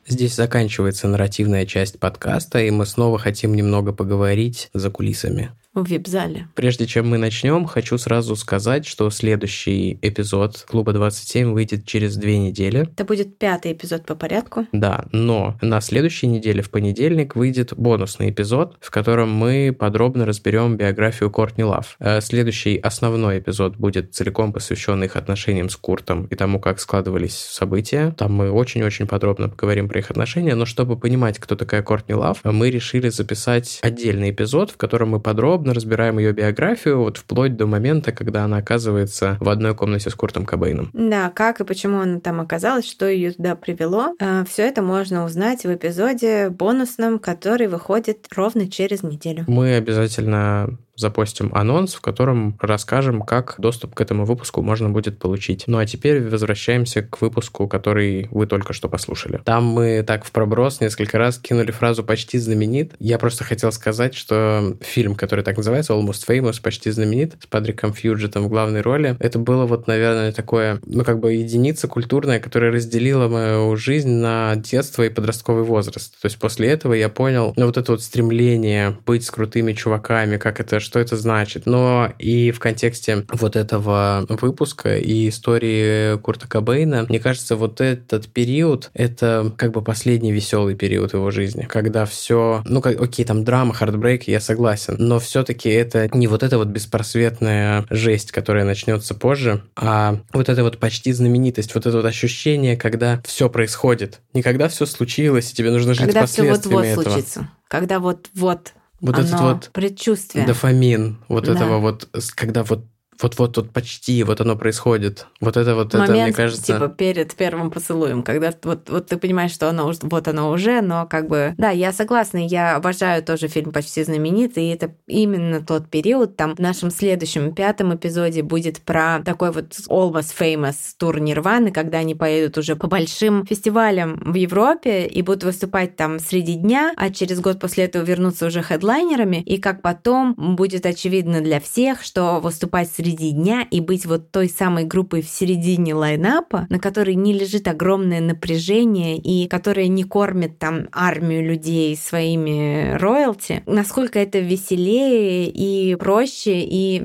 [0.07, 5.51] Здесь заканчивается нарративная часть подкаста, и мы снова хотим немного поговорить за кулисами
[5.83, 6.47] в вип-зале.
[6.55, 12.37] Прежде чем мы начнем, хочу сразу сказать, что следующий эпизод Клуба 27 выйдет через две
[12.37, 12.81] недели.
[12.81, 14.65] Это будет пятый эпизод по порядку.
[14.71, 20.77] Да, но на следующей неделе, в понедельник, выйдет бонусный эпизод, в котором мы подробно разберем
[20.77, 21.95] биографию Кортни Лав.
[21.99, 27.35] Э, следующий основной эпизод будет целиком посвящен их отношениям с Куртом и тому, как складывались
[27.35, 28.13] события.
[28.17, 32.39] Там мы очень-очень подробно поговорим про их отношения, но чтобы понимать, кто такая Кортни Лав,
[32.43, 37.55] мы решили записать отдельный эпизод, в котором мы подробно подробно разбираем ее биографию, вот вплоть
[37.55, 40.89] до момента, когда она оказывается в одной комнате с Куртом Кобейном.
[40.93, 44.15] Да, как и почему она там оказалась, что ее туда привело.
[44.19, 49.43] А, Все это можно узнать в эпизоде бонусном, который выходит ровно через неделю.
[49.47, 55.63] Мы обязательно запостим анонс, в котором расскажем, как доступ к этому выпуску можно будет получить.
[55.67, 59.39] Ну а теперь возвращаемся к выпуску, который вы только что послушали.
[59.45, 62.93] Там мы так в проброс несколько раз кинули фразу «почти знаменит».
[62.99, 67.93] Я просто хотел сказать, что фильм, который так называется, Almost Famous, «Почти знаменит», с Патриком
[67.93, 72.71] Фьюджетом в главной роли, это было вот, наверное, такое, ну как бы единица культурная, которая
[72.71, 76.19] разделила мою жизнь на детство и подростковый возраст.
[76.21, 80.37] То есть после этого я понял, ну вот это вот стремление быть с крутыми чуваками,
[80.37, 81.65] как это, что это значит.
[81.65, 88.27] Но и в контексте вот этого выпуска и истории Курта Кобейна, мне кажется, вот этот
[88.27, 93.43] период, это как бы последний веселый период его жизни, когда все, ну, как, окей, там
[93.43, 99.13] драма, хардбрейк, я согласен, но все-таки это не вот эта вот беспросветная жесть, которая начнется
[99.13, 104.41] позже, а вот эта вот почти знаменитость, вот это вот ощущение, когда все происходит, не
[104.41, 107.03] когда все случилось, и тебе нужно жить когда последствиями все вот-вот этого.
[107.03, 110.45] случится, когда вот-вот Вот оно этот вот предчувствие.
[110.45, 111.53] дофамин, вот Да.
[111.53, 112.85] этого вот, когда вот
[113.21, 115.27] вот-вот вот почти вот оно происходит.
[115.41, 116.73] Вот это вот это, мне момент, кажется...
[116.73, 121.05] типа, перед первым поцелуем, когда вот, вот ты понимаешь, что оно вот оно уже, но
[121.07, 121.53] как бы...
[121.57, 126.55] Да, я согласна, я обожаю тоже фильм «Почти знаменитый», и это именно тот период, там
[126.55, 132.15] в нашем следующем, пятом эпизоде будет про такой вот almost famous тур Нирваны, когда они
[132.15, 137.39] поедут уже по большим фестивалям в Европе и будут выступать там среди дня, а через
[137.39, 142.91] год после этого вернуться уже хедлайнерами, и как потом будет очевидно для всех, что выступать
[142.91, 147.67] среди дня и быть вот той самой группой в середине лайнапа, на которой не лежит
[147.67, 155.95] огромное напряжение и которая не кормит там армию людей своими роялти, насколько это веселее и
[155.95, 157.01] проще, и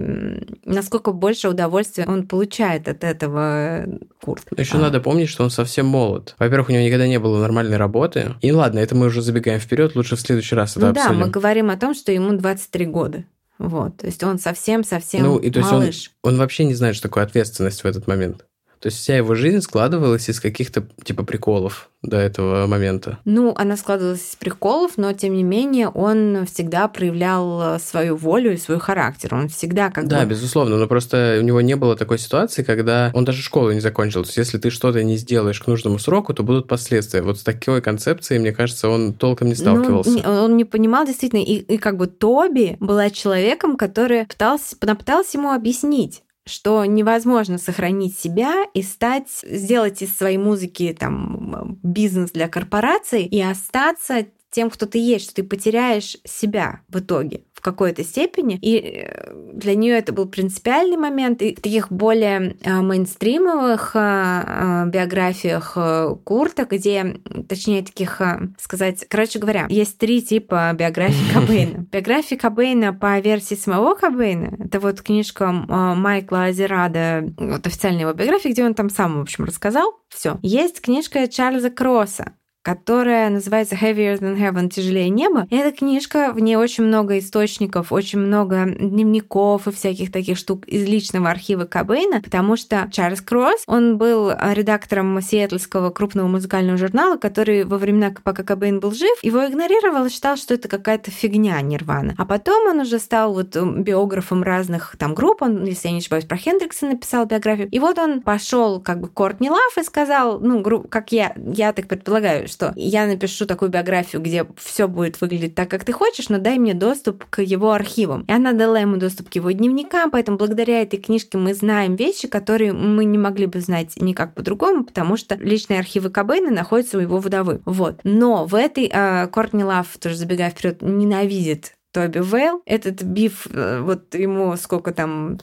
[0.64, 3.86] насколько больше удовольствия он получает от этого
[4.22, 4.44] Курт.
[4.57, 4.80] Еще А.
[4.80, 6.36] надо помнить, что он совсем молод.
[6.38, 8.34] Во-первых, у него никогда не было нормальной работы.
[8.40, 11.20] И ладно, это мы уже забегаем вперед, лучше в следующий раз это Ну да, обсудим.
[11.20, 13.24] мы говорим о том, что ему 23 года.
[13.68, 16.10] Вот, то есть он совсем-совсем Ну, и то есть он- малыш.
[16.22, 18.44] Он вообще не знает, что такое ответственность в этот момент.
[18.83, 23.20] То есть вся его жизнь складывалась из каких-то типа приколов до этого момента.
[23.24, 28.55] Ну, она складывалась из приколов, но тем не менее он всегда проявлял э, свою волю
[28.55, 29.37] и свой характер.
[29.37, 30.30] Он всегда как Да, бы...
[30.30, 34.24] безусловно, но просто у него не было такой ситуации, когда он даже школу не закончил.
[34.24, 37.22] То есть если ты что-то не сделаешь к нужному сроку, то будут последствия.
[37.22, 40.11] Вот с такой концепцией, мне кажется, он толком не сталкивался.
[40.11, 44.97] Ну, он не понимал действительно, и, и как бы Тоби была человеком, который пытался, она
[44.97, 52.32] пыталась ему объяснить что невозможно сохранить себя и стать, сделать из своей музыки там бизнес
[52.32, 57.64] для корпораций и остаться тем, кто ты есть, что ты потеряешь себя в итоге в
[57.64, 58.59] какой-то степени.
[58.61, 61.40] И э, для нее это был принципиальный момент.
[61.42, 65.76] И в таких более э, мейнстримовых э, биографиях
[66.24, 67.16] Курта, где,
[67.48, 68.20] точнее, таких,
[68.59, 71.86] сказать, короче говоря, есть три типа биографии Кобейна.
[71.90, 78.53] Биография Кобейна по версии самого Кобейна, это вот книжка Майкла Азерада, вот официальная его биография,
[78.53, 80.38] где он там сам, в общем, рассказал все.
[80.42, 82.32] Есть книжка Чарльза Кросса,
[82.62, 85.46] которая называется Heavier Than Heaven, тяжелее неба.
[85.50, 90.66] И эта книжка, в ней очень много источников, очень много дневников и всяких таких штук
[90.66, 97.16] из личного архива Кобейна, потому что Чарльз Кросс, он был редактором сиэтлского крупного музыкального журнала,
[97.16, 101.60] который во времена, пока Кобейн был жив, его игнорировал и считал, что это какая-то фигня
[101.60, 102.14] Нирвана.
[102.18, 106.24] А потом он уже стал вот биографом разных там групп, он, если я не ошибаюсь,
[106.24, 107.68] про Хендрикса написал биографию.
[107.70, 111.72] И вот он пошел как бы Кортни Лав и сказал, ну, гру- как я, я
[111.72, 116.28] так предполагаю, что я напишу такую биографию, где все будет выглядеть так, как ты хочешь,
[116.28, 118.22] но дай мне доступ к его архивам.
[118.28, 122.28] И она дала ему доступ к его дневникам, поэтому благодаря этой книжке мы знаем вещи,
[122.28, 127.00] которые мы не могли бы знать никак по-другому, потому что личные архивы Кобейна находятся у
[127.00, 127.61] его вдовы.
[127.64, 128.00] Вот.
[128.05, 132.62] Но в этой э, Кортни Лав, тоже забегая вперед, ненавидит Тоби Вейл.
[132.66, 135.38] Этот биф, э, вот ему сколько там,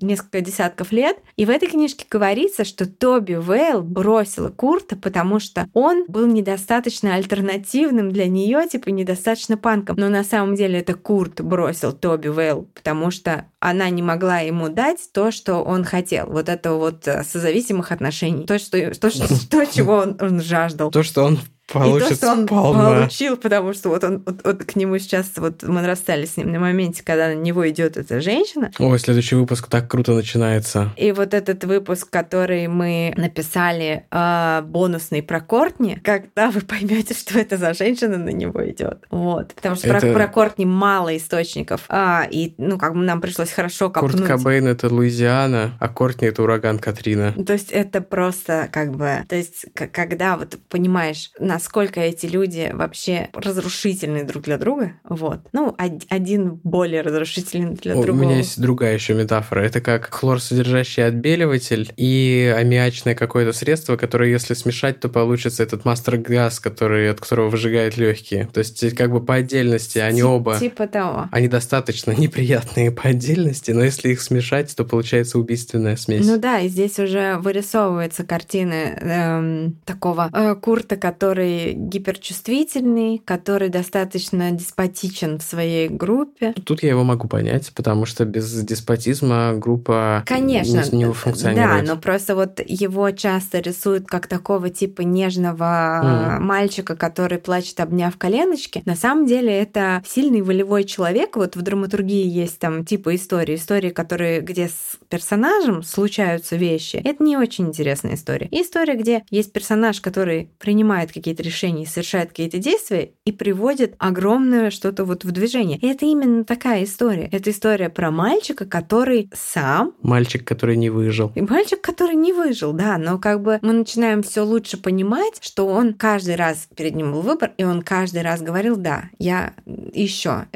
[0.00, 1.16] несколько десятков лет.
[1.36, 7.14] И в этой книжке говорится, что Тоби Вейл бросила Курта, потому что он был недостаточно
[7.14, 9.96] альтернативным для нее, типа недостаточно панком.
[9.98, 14.68] Но на самом деле это Курт бросил Тоби Вейл, потому что она не могла ему
[14.68, 16.26] дать то, что он хотел.
[16.26, 18.46] Вот это вот э, созависимых отношений.
[18.46, 20.90] То, что, то, что, то чего он, он жаждал.
[20.90, 21.38] То, что он
[21.68, 25.30] И то, получит что он получил, потому что вот он вот, вот к нему сейчас,
[25.36, 28.70] вот мы расстались с ним на моменте, когда на него идет эта женщина.
[28.78, 30.92] Ой, следующий выпуск так круто начинается.
[30.96, 37.38] И вот этот выпуск, который мы написали э, бонусный про Кортни, когда вы поймете, что
[37.38, 39.04] это за женщина на него идет.
[39.10, 39.54] Вот.
[39.54, 41.84] Потому что Это- про, про Кортни мало источников.
[41.88, 44.28] А, и, ну, как бы нам пришлось хорошо Курт копнуть.
[44.28, 47.32] Кобейн— это Луизиана, а Кортни— это ураган Катрина.
[47.32, 53.28] То есть это просто как бы, то есть когда вот понимаешь, насколько эти люди вообще
[53.32, 54.94] разрушительны друг для друга.
[55.04, 55.38] Вот.
[55.52, 55.76] Ну,
[56.08, 58.10] один более разрушительный для другого.
[58.10, 59.60] У меня есть другая еще метафора.
[59.60, 65.84] Это как хлор, содержащий отбеливатель и аммиачное какое-то средство, которое, если смешать, то получится этот
[65.84, 68.48] мастер-газ, который, от которого выжигает легкие.
[68.52, 70.58] То есть, как бы по отдельности они Тип, оба...
[70.58, 71.28] Типа того.
[71.30, 76.26] Они достаточно неприятные по отдельности, но если их смешать, то получается убийственная смесь.
[76.26, 84.50] Ну да, и здесь уже вырисовывается картины эм, такого э, Курта, который гиперчувствительный, который достаточно
[84.50, 86.54] деспотичен в своей группе.
[86.64, 91.86] Тут я его могу понять, потому что без деспотизма группа Конечно, не, не функционирует.
[91.86, 96.40] Да, но просто вот его часто рисуют как такого типа нежного mm.
[96.40, 98.82] мальчика, который плачет, обняв коленочки.
[98.84, 101.36] На самом деле это сильный волевой человек.
[101.36, 106.96] Вот в драматургии есть там типа истории, истории, которые, где с персонажем случаются вещи.
[107.04, 108.48] Это не очень интересная история.
[108.50, 114.70] И история, где есть персонаж, который принимает какие-то решения, совершает какие-то действия и приводит огромное
[114.70, 115.78] что-то вот в движение.
[115.78, 117.28] И это именно такая история.
[117.32, 119.94] Это история про мальчика, который сам...
[120.02, 121.32] Мальчик, который не выжил.
[121.34, 122.98] И мальчик, который не выжил, да.
[122.98, 127.22] Но как бы мы начинаем все лучше понимать, что он каждый раз перед ним был
[127.22, 129.54] выбор, и он каждый раз говорил, да, я
[129.92, 130.46] еще,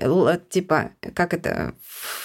[0.51, 1.75] типа, как это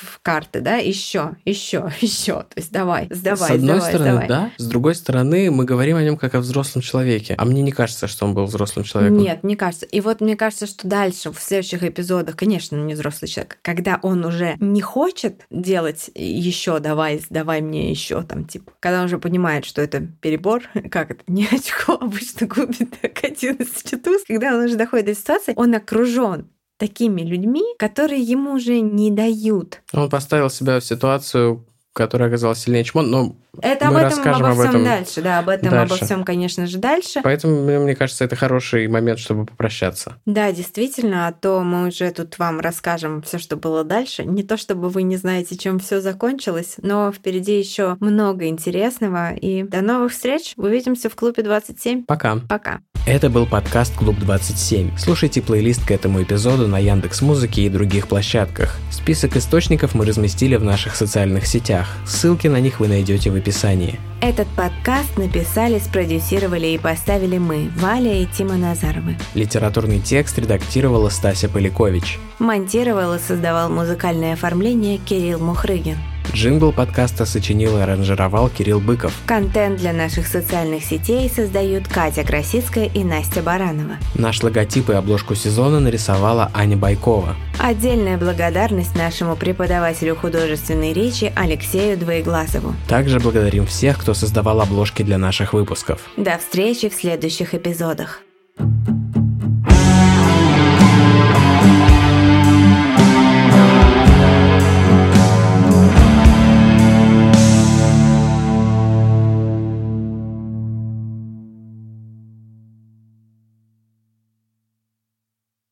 [0.02, 2.34] в карты, да, еще, еще, еще.
[2.34, 4.28] То есть давай, сдавай, С одной сдавай, стороны, сдавай.
[4.28, 4.52] да.
[4.58, 7.36] С другой стороны, мы говорим о нем как о взрослом человеке.
[7.38, 9.18] А мне не кажется, что он был взрослым человеком.
[9.18, 9.86] Нет, не кажется.
[9.86, 14.00] И вот мне кажется, что дальше, в следующих эпизодах, конечно, он не взрослый человек, когда
[14.02, 19.18] он уже не хочет делать еще, давай, давай мне еще там, типа, когда он уже
[19.18, 23.84] понимает, что это перебор, как это, не очко обычно губит так один из
[24.28, 26.48] когда он уже доходит до ситуации, он окружен
[26.84, 29.82] такими людьми, которые ему уже не дают.
[29.94, 34.18] Он поставил себя в ситуацию, которая оказалась сильнее, чем он, но это мы об этом
[34.18, 35.94] расскажем обо всем об этом дальше, да, об этом дальше.
[35.94, 37.22] обо всем, конечно же, дальше.
[37.24, 40.18] Поэтому, мне кажется, это хороший момент, чтобы попрощаться.
[40.26, 44.26] Да, действительно, а то мы уже тут вам расскажем все, что было дальше.
[44.26, 49.34] Не то чтобы вы не знаете, чем все закончилось, но впереди еще много интересного.
[49.34, 50.54] И до новых встреч.
[50.58, 52.06] Увидимся в клубе 27.
[52.06, 52.40] Пока.
[52.50, 52.82] Пока.
[53.06, 54.98] Это был подкаст Клуб 27.
[54.98, 58.78] Слушайте плейлист к этому эпизоду на Яндекс Музыке и других площадках.
[58.92, 61.90] Список источников мы разместили в наших социальных сетях.
[62.08, 64.00] Ссылки на них вы найдете в описании.
[64.22, 69.18] Этот подкаст написали, спродюсировали и поставили мы, Валя и Тима Назаровы.
[69.34, 72.20] Литературный текст редактировала Стася Полякович.
[72.40, 75.98] Монтировал и создавал музыкальное оформление Кирилл Мухрыгин.
[76.32, 79.14] Джингл подкаста сочинил и аранжировал Кирилл Быков.
[79.26, 83.98] Контент для наших социальных сетей создают Катя Красицкая и Настя Баранова.
[84.16, 87.36] Наш логотип и обложку сезона нарисовала Аня Байкова.
[87.60, 92.74] Отдельная благодарность нашему преподавателю художественной речи Алексею Двоеглазову.
[92.88, 96.02] Также благодарим всех, кто создавал обложки для наших выпусков.
[96.18, 98.22] До встречи в следующих эпизодах.